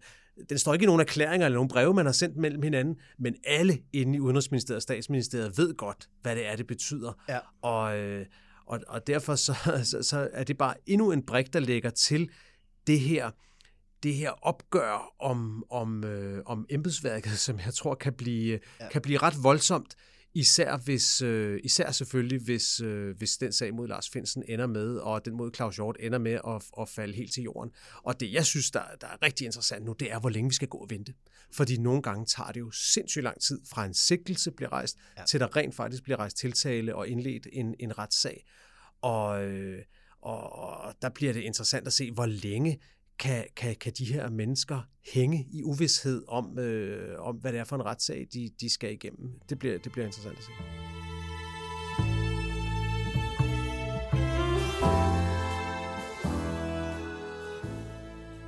[0.48, 3.34] den står ikke i nogen erklæringer eller nogen breve, man har sendt mellem hinanden, men
[3.44, 7.12] alle inde i Udenrigsministeriet og Statsministeriet ved godt, hvad det er, det betyder.
[7.28, 7.38] Ja.
[7.62, 8.26] Og, øh,
[8.66, 9.54] og, og derfor så,
[9.90, 12.30] så, så er det bare endnu en brik, der lægger til
[12.86, 13.30] det her,
[14.02, 18.88] det her opgør om, om, øh, om embedsværket, som jeg tror kan blive, ja.
[18.88, 19.96] kan blive ret voldsomt,
[20.36, 24.96] især, hvis, øh, især selvfølgelig, hvis, øh, hvis den sag mod Lars Finsen ender med,
[24.96, 27.70] og den mod Claus Hjort ender med at, at falde helt til jorden.
[28.02, 30.54] Og det, jeg synes, der, der er rigtig interessant nu, det er, hvor længe vi
[30.54, 31.14] skal gå og vente.
[31.52, 35.24] Fordi nogle gange tager det jo sindssygt lang tid, fra en sigtelse bliver rejst, ja.
[35.24, 38.44] til der rent faktisk bliver rejst tiltale og indledt en, en retssag.
[39.02, 39.82] Og, øh,
[40.22, 42.80] og, og der bliver det interessant at se, hvor længe
[43.18, 44.80] kan, kan, kan de her mennesker
[45.14, 48.92] hænge i uvidshed om, øh, om hvad det er for en retssag, de, de skal
[48.92, 49.30] igennem.
[49.48, 50.50] Det bliver, det bliver interessant at se.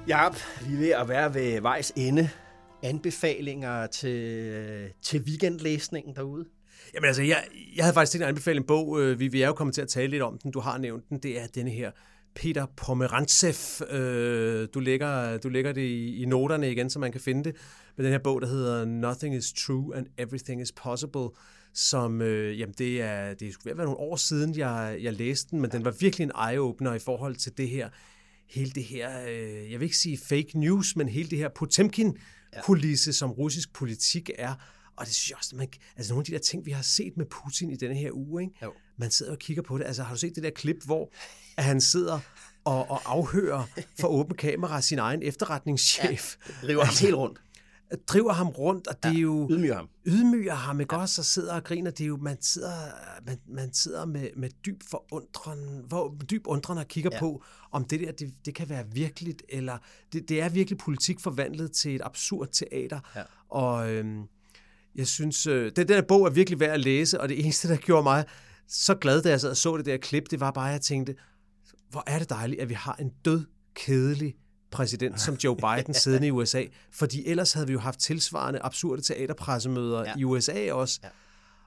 [0.09, 0.29] Ja,
[0.67, 2.31] vi er ved at være ved vejs ende.
[2.83, 6.45] Anbefalinger til, til weekendlæsningen derude?
[6.95, 7.45] Jamen altså, jeg,
[7.77, 9.01] jeg havde faktisk tænkt at anbefale en bog.
[9.01, 10.51] Øh, vi, vi er jo kommet til at tale lidt om den.
[10.51, 11.19] Du har nævnt den.
[11.19, 11.91] Det er denne her
[12.39, 13.87] Peter Pomerantsev.
[13.91, 17.57] Øh, Du lægger, du lægger det i, i noterne igen, så man kan finde det.
[17.97, 21.29] Med den her bog, der hedder Nothing is True and Everything is Possible
[21.75, 25.61] som, øh, jamen det er, det at være nogle år siden, jeg, jeg læste den,
[25.61, 27.89] men den var virkelig en eye-opener i forhold til det her,
[28.47, 33.13] hele det her, øh, jeg vil ikke sige fake news, men hele det her Potemkin-kulisse,
[33.13, 34.55] som russisk politik er.
[34.97, 37.17] Og det synes jeg også, man, altså nogle af de der ting, vi har set
[37.17, 38.55] med Putin i denne her uge, ikke?
[38.63, 38.73] Jo.
[38.97, 39.85] man sidder og kigger på det.
[39.85, 41.13] Altså har du set det der klip, hvor
[41.59, 42.21] at han sidder
[42.65, 43.63] og, og afhører
[44.01, 46.37] for åbent kamera sin egen efterretningschef?
[46.69, 47.41] River ham helt rundt.
[48.07, 49.49] driver ham rundt, og det er jo...
[49.51, 49.89] Ydmyger ham.
[50.07, 51.21] Ydmyger ham, ikke også?
[51.21, 51.91] Og sidder og griner.
[51.91, 52.75] Det er jo, man sidder,
[53.27, 57.19] man, man sidder med, med dyb forundren, hvor, dyb undren og kigger ja.
[57.19, 57.43] på,
[57.73, 59.79] om det der, det, det kan være virkeligt, eller
[60.13, 63.01] det, det er virkelig politik forvandlet til et absurd teater.
[63.17, 63.23] Ja.
[63.49, 64.23] Og øhm,
[64.95, 67.69] jeg synes, øh, den, den her bog er virkelig værd at læse, og det eneste,
[67.69, 68.25] der gjorde mig
[68.69, 70.81] så glad, da jeg sad og så det der klip, det var bare, at jeg
[70.81, 71.15] tænkte,
[71.91, 74.35] hvor er det dejligt, at vi har en død, kedelig
[74.71, 79.03] præsident som Joe Biden siddende i USA, fordi ellers havde vi jo haft tilsvarende absurde
[79.03, 80.13] teaterpressemøder ja.
[80.19, 81.01] i USA også.
[81.03, 81.09] Ja.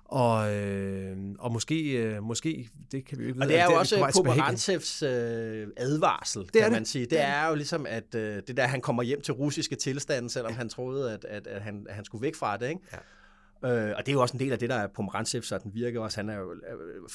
[0.06, 3.46] Og, øh, og måske, øh, måske, det kan vi jo ikke vide.
[3.46, 4.12] Og det er jo også.
[4.16, 6.72] Pomerantsevs øh, advarsel, Det kan det.
[6.72, 7.06] man sige.
[7.06, 10.54] Det er jo ligesom, at øh, det der, han kommer hjem til russiske tilstande, selvom
[10.54, 12.70] han troede, at, at, at, han, at han skulle væk fra det.
[12.70, 12.82] Ikke?
[12.94, 12.98] Ja.
[13.66, 15.74] Øh, og det er jo også en del af det, der er Pomerantsev, så den
[15.74, 16.18] virker også.
[16.18, 16.56] Han er jo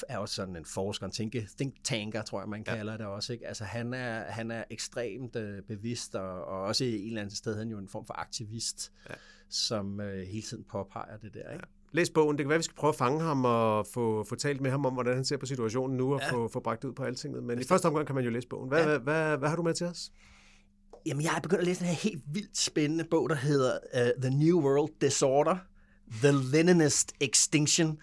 [0.08, 2.98] er også sådan en forsker, en tænke, think tanker, tror jeg, man kalder ja.
[2.98, 3.32] det også.
[3.32, 3.46] Ikke?
[3.46, 7.36] Altså, han er, han er ekstremt øh, bevidst, og, og også i en eller anden
[7.36, 9.14] sted, han er jo en form for aktivist, ja.
[9.48, 11.40] som øh, hele tiden påpeger det der.
[11.40, 11.52] Ikke?
[11.52, 11.60] Ja.
[11.92, 12.38] Læs bogen.
[12.38, 14.86] Det kan være, vi skal prøve at fange ham og få, få talt med ham
[14.86, 16.32] om, hvordan han ser på situationen nu, og ja.
[16.32, 17.42] få, få bragt ud på altinget.
[17.42, 18.68] Men i første omgang kan man jo læse bogen.
[18.68, 18.86] Hvad, ja.
[18.86, 20.12] hvad, hvad, hvad har du med til os?
[21.06, 24.22] Jamen, jeg har begyndt at læse den her helt vildt spændende bog, der hedder uh,
[24.22, 25.56] The New World Disorder,
[26.22, 27.98] The Leninist Extinction.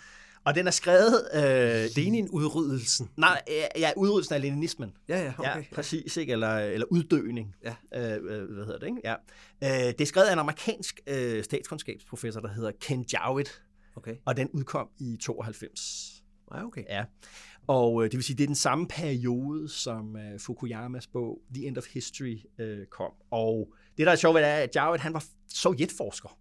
[0.46, 1.30] Og den er skrevet...
[1.34, 3.10] Øh, Lenin-udryddelsen.
[3.18, 3.42] Nej,
[3.78, 4.94] ja, udryddelsen af leninismen.
[5.10, 5.58] Ja, ja, okay.
[5.58, 6.32] Ja, præcis, ikke?
[6.34, 7.56] Eller, eller uddøning.
[7.64, 7.76] Ja.
[8.16, 9.02] Øh, hvad hedder det, ikke?
[9.04, 9.16] Ja.
[9.64, 13.62] Øh, det er skrevet af en amerikansk øh, statskundskabsprofessor, der hedder Ken Jowett.
[13.96, 14.16] Okay.
[14.26, 16.24] Og den udkom i 92.
[16.56, 16.84] Ja, okay.
[16.90, 17.06] Ja.
[17.68, 21.68] Og øh, det vil sige, det er den samme periode, som øh, Fukuyamas bog The
[21.68, 23.12] End of History øh, kom.
[23.32, 26.38] Og det, der er sjovt ved det, er, at Jowett, han var sovjetforsker.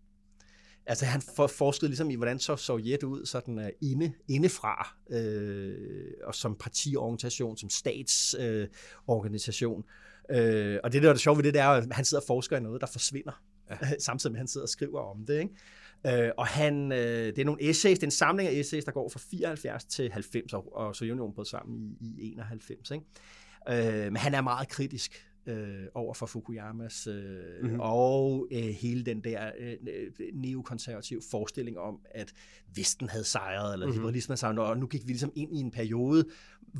[0.87, 6.11] Altså han for, forskede ligesom i, hvordan så Sovjet ud sådan uh, inde, indefra, øh,
[6.25, 9.85] og som partiorganisation, som statsorganisation.
[10.31, 12.21] Øh, øh, og det, der er det sjove ved det, det er, at han sidder
[12.21, 13.77] og forsker i noget, der forsvinder, ja.
[13.99, 15.39] samtidig med, at han sidder og skriver om det.
[15.39, 15.51] Ikke?
[16.25, 18.93] Øh, og han, øh, det er nogle essays, det er en samling af essays, der
[18.93, 22.91] går fra 74 til 90, og, og Sovjetunionen brød sammen i, i 91.
[22.91, 23.05] Ikke?
[23.69, 27.15] Øh, men han er meget kritisk øh, over for Fukuyamas øh,
[27.63, 27.81] mm-hmm.
[27.81, 29.77] og øh, hele den der øh,
[30.35, 32.33] neokonservative forestilling om, at
[32.75, 33.99] Vesten havde sejret, eller mm-hmm.
[33.99, 36.25] liberalismen havde sejret, og nu gik vi ligesom ind i en periode,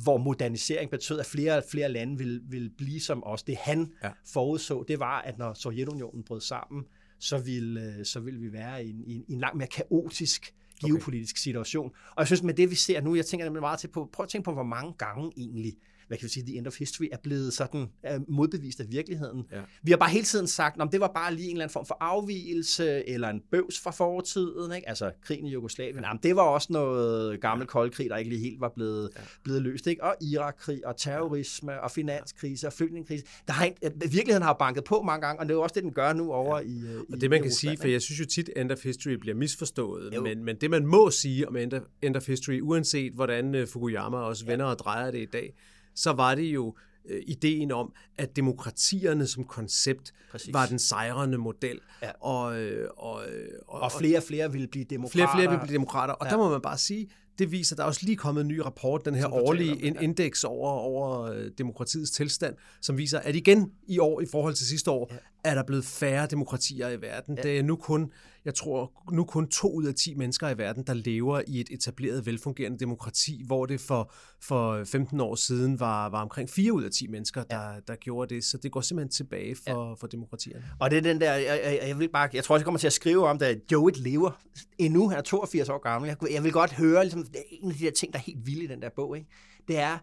[0.03, 3.43] hvor modernisering betød, at flere og flere lande ville, ville blive som os.
[3.43, 4.11] Det han ja.
[4.25, 6.83] forudså, det var, at når Sovjetunionen brød sammen,
[7.19, 10.53] så ville, så ville vi være i en, i en langt mere kaotisk
[10.87, 11.39] geopolitisk okay.
[11.39, 11.91] situation.
[12.09, 14.23] Og jeg synes, med det vi ser nu, jeg tænker nemlig meget til på, prøv
[14.23, 15.73] at tænke på, hvor mange gange egentlig
[16.13, 19.45] hvad kan vi sige, The End of History er blevet sådan er modbevist af virkeligheden.
[19.51, 19.61] Ja.
[19.83, 21.85] Vi har bare hele tiden sagt, at det var bare lige en eller anden form
[21.85, 24.89] for afvielse, eller en bøvs fra fortiden, ikke?
[24.89, 26.03] altså krigen i Jugoslavien.
[26.03, 29.21] Jamen, det var også noget gammel kold krig, der ikke lige helt var blevet, ja.
[29.43, 29.87] blevet løst.
[29.87, 30.03] Ikke?
[30.03, 33.25] Og Irak-krig, og terrorisme, og finanskrise, og flygtningekrise.
[33.47, 35.93] Der har, virkeligheden har banket på mange gange, og det er jo også det, den
[35.93, 36.65] gør nu over ja.
[36.65, 36.83] i
[37.13, 40.21] Og det man kan sige, for jeg synes jo tit, End of History bliver misforstået,
[40.23, 44.17] men, men det man må sige om End of, End of History, uanset hvordan Fukuyama
[44.17, 44.71] også vender ja.
[44.71, 45.53] og drejer det i dag,
[45.95, 46.75] så var det jo
[47.09, 50.53] øh, ideen om, at demokratierne som koncept Præcis.
[50.53, 51.79] var den sejrende model.
[52.01, 52.11] Ja.
[52.19, 55.11] Og, øh, og, øh, og, og flere og flere ville blive demokrater.
[55.11, 56.13] Flere og flere ville blive demokrater.
[56.13, 56.31] Og ja.
[56.31, 59.05] der må man bare sige, det viser, der er også lige kommet en ny rapport,
[59.05, 59.99] den her årlige om, ja.
[59.99, 64.91] indeks over, over demokratiets tilstand, som viser, at igen i år, i forhold til sidste
[64.91, 65.17] år, ja.
[65.43, 67.37] Er der blevet færre demokratier i verden.
[67.37, 67.41] Ja.
[67.41, 68.11] Det er nu kun,
[68.45, 71.67] jeg tror, nu kun to ud af 10 mennesker i verden, der lever i et
[71.71, 76.83] etableret, velfungerende demokrati, hvor det for, for 15 år siden var, var omkring 4 ud
[76.83, 77.79] af 10 mennesker, der, ja.
[77.87, 78.43] der gjorde det.
[78.43, 79.93] Så det går simpelthen tilbage for, ja.
[79.93, 80.65] for demokratierne.
[80.79, 82.79] Og det er den der, jeg, jeg, jeg vil bare, jeg tror også, jeg kommer
[82.79, 84.31] til at skrive om det, at Joet lever
[84.77, 86.07] endnu, han er 82 år gammel.
[86.07, 88.63] Jeg, jeg vil godt høre, ligesom, en af de der ting, der er helt vilde
[88.63, 89.29] i den der bog, ikke?
[89.67, 89.97] det er,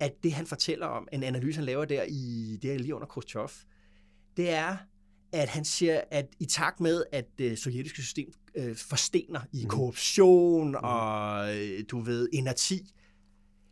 [0.00, 3.06] at det han fortæller om, en analyse han laver der i det er lige under
[3.06, 3.48] Khrushchev,
[4.36, 4.76] det er,
[5.32, 9.68] at han siger, at i takt med, at det sovjetiske system øh, forstener i mm.
[9.68, 10.74] korruption mm.
[10.82, 12.94] og, øh, du ved, inerti,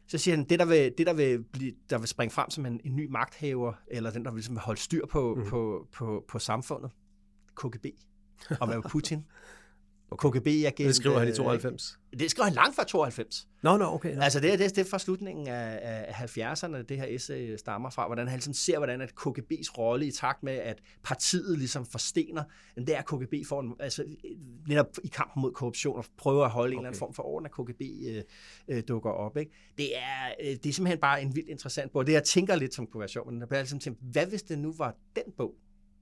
[0.07, 2.67] Så siger han, det der vil, det, der vil, blive, der vil springe frem som
[2.67, 5.47] en, en ny magthaver, eller den, der vil ligesom holde styr på, mm.
[5.47, 6.91] på, på, på samfundet,
[7.57, 7.87] KGB,
[8.61, 9.25] og hvad Putin.
[10.17, 10.79] KGB-agent.
[10.79, 11.99] Det skriver han i 92.
[12.13, 13.49] Øh, det skriver han langt fra 92.
[13.63, 14.15] Nå, no, nå, no, okay.
[14.15, 14.23] No.
[14.23, 18.07] Altså det, det, det er fra slutningen af, af 70'erne, det her essay stammer fra,
[18.07, 22.43] hvordan han ligesom ser, hvordan at KGB's rolle i takt med, at partiet ligesom forstener,
[22.77, 24.05] det er, at KGB får en, altså,
[24.69, 26.73] netop i kampen mod korruption og prøver at holde okay.
[26.73, 28.23] en eller anden form for orden, at KGB øh,
[28.69, 29.37] øh, dukker op.
[29.37, 29.53] Ikke?
[29.79, 32.07] Det, er, øh, det er simpelthen bare en vildt interessant bog.
[32.07, 34.43] Det jeg tænker lidt, som kunne være sjovt, men jeg bliver ligesom tænkt, hvad hvis
[34.43, 35.55] det nu var den bog,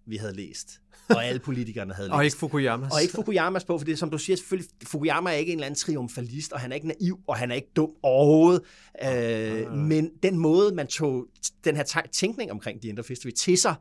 [0.07, 0.81] vi havde læst,
[1.17, 2.15] og alle politikerne havde læst.
[2.15, 2.93] og ikke Fukuyamas.
[2.93, 5.67] Og ikke Fukuyamas bog, for det som du siger, selvfølgelig, Fukuyama er ikke en eller
[5.67, 8.63] anden triumfalist, og han er ikke naiv, og han er ikke dum overhovedet.
[9.05, 11.27] Øh, men den måde, man tog
[11.65, 13.75] den her tænkning omkring End of History til sig,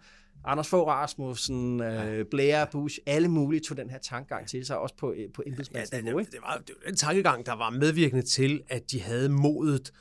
[0.45, 4.95] Anders Fogh Rasmussen, øh, Blair, Bush, alle mulige tog den her tankegang til sig, også
[4.95, 6.19] på, øh, på embedsmandsniveau.
[6.19, 9.29] Ja, det, det, var, det var en tankegang, der var medvirkende til, at de havde
[9.29, 9.93] modet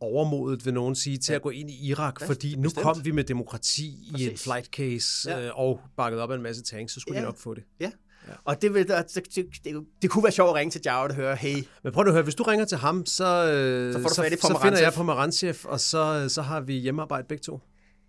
[0.00, 1.36] overmodet, vil nogen sige, til ja.
[1.36, 2.82] at gå ind i Irak, ja, fordi nu bestemt.
[2.82, 4.26] kom vi med demokrati Præcis.
[4.26, 5.46] i en flight case ja.
[5.46, 7.20] øh, og bakket op af en masse tanks, så skulle ja.
[7.20, 7.64] de nok få det.
[7.80, 7.90] Ja,
[8.28, 8.32] Ja.
[8.44, 11.36] Og det, det, det, det, det kunne være sjovt at ringe til Jao og høre,
[11.36, 11.56] hey.
[11.82, 14.36] Men prøv at høre, hvis du ringer til ham, så, øh, så, får du så,
[14.40, 17.60] så finder jeg på Maranchef, og så, så har vi hjemmearbejde begge to.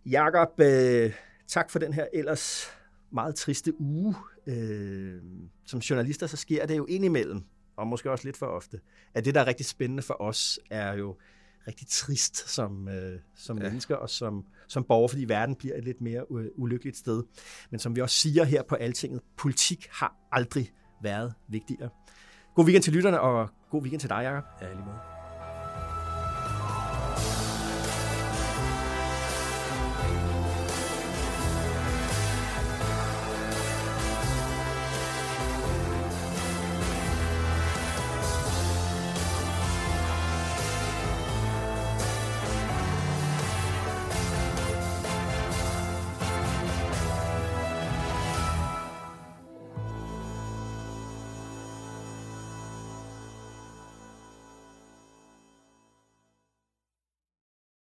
[0.06, 1.14] Jakob, øh,
[1.48, 2.68] tak for den her ellers
[3.12, 4.16] meget triste uge.
[4.48, 5.22] Øh,
[5.66, 7.42] som journalister, så sker det jo indimellem,
[7.78, 8.80] og måske også lidt for ofte,
[9.14, 11.16] at det, der er rigtig spændende for os, er jo
[11.68, 13.64] rigtig trist som, øh, som ja.
[13.64, 17.24] mennesker og som, som borger, fordi verden bliver et lidt mere ulykkeligt sted.
[17.70, 21.90] Men som vi også siger her på Altinget, politik har aldrig været vigtigere.
[22.56, 24.44] God weekend til lytterne, og god weekend til dig, Jacob.
[24.62, 25.17] Ja, lige måde.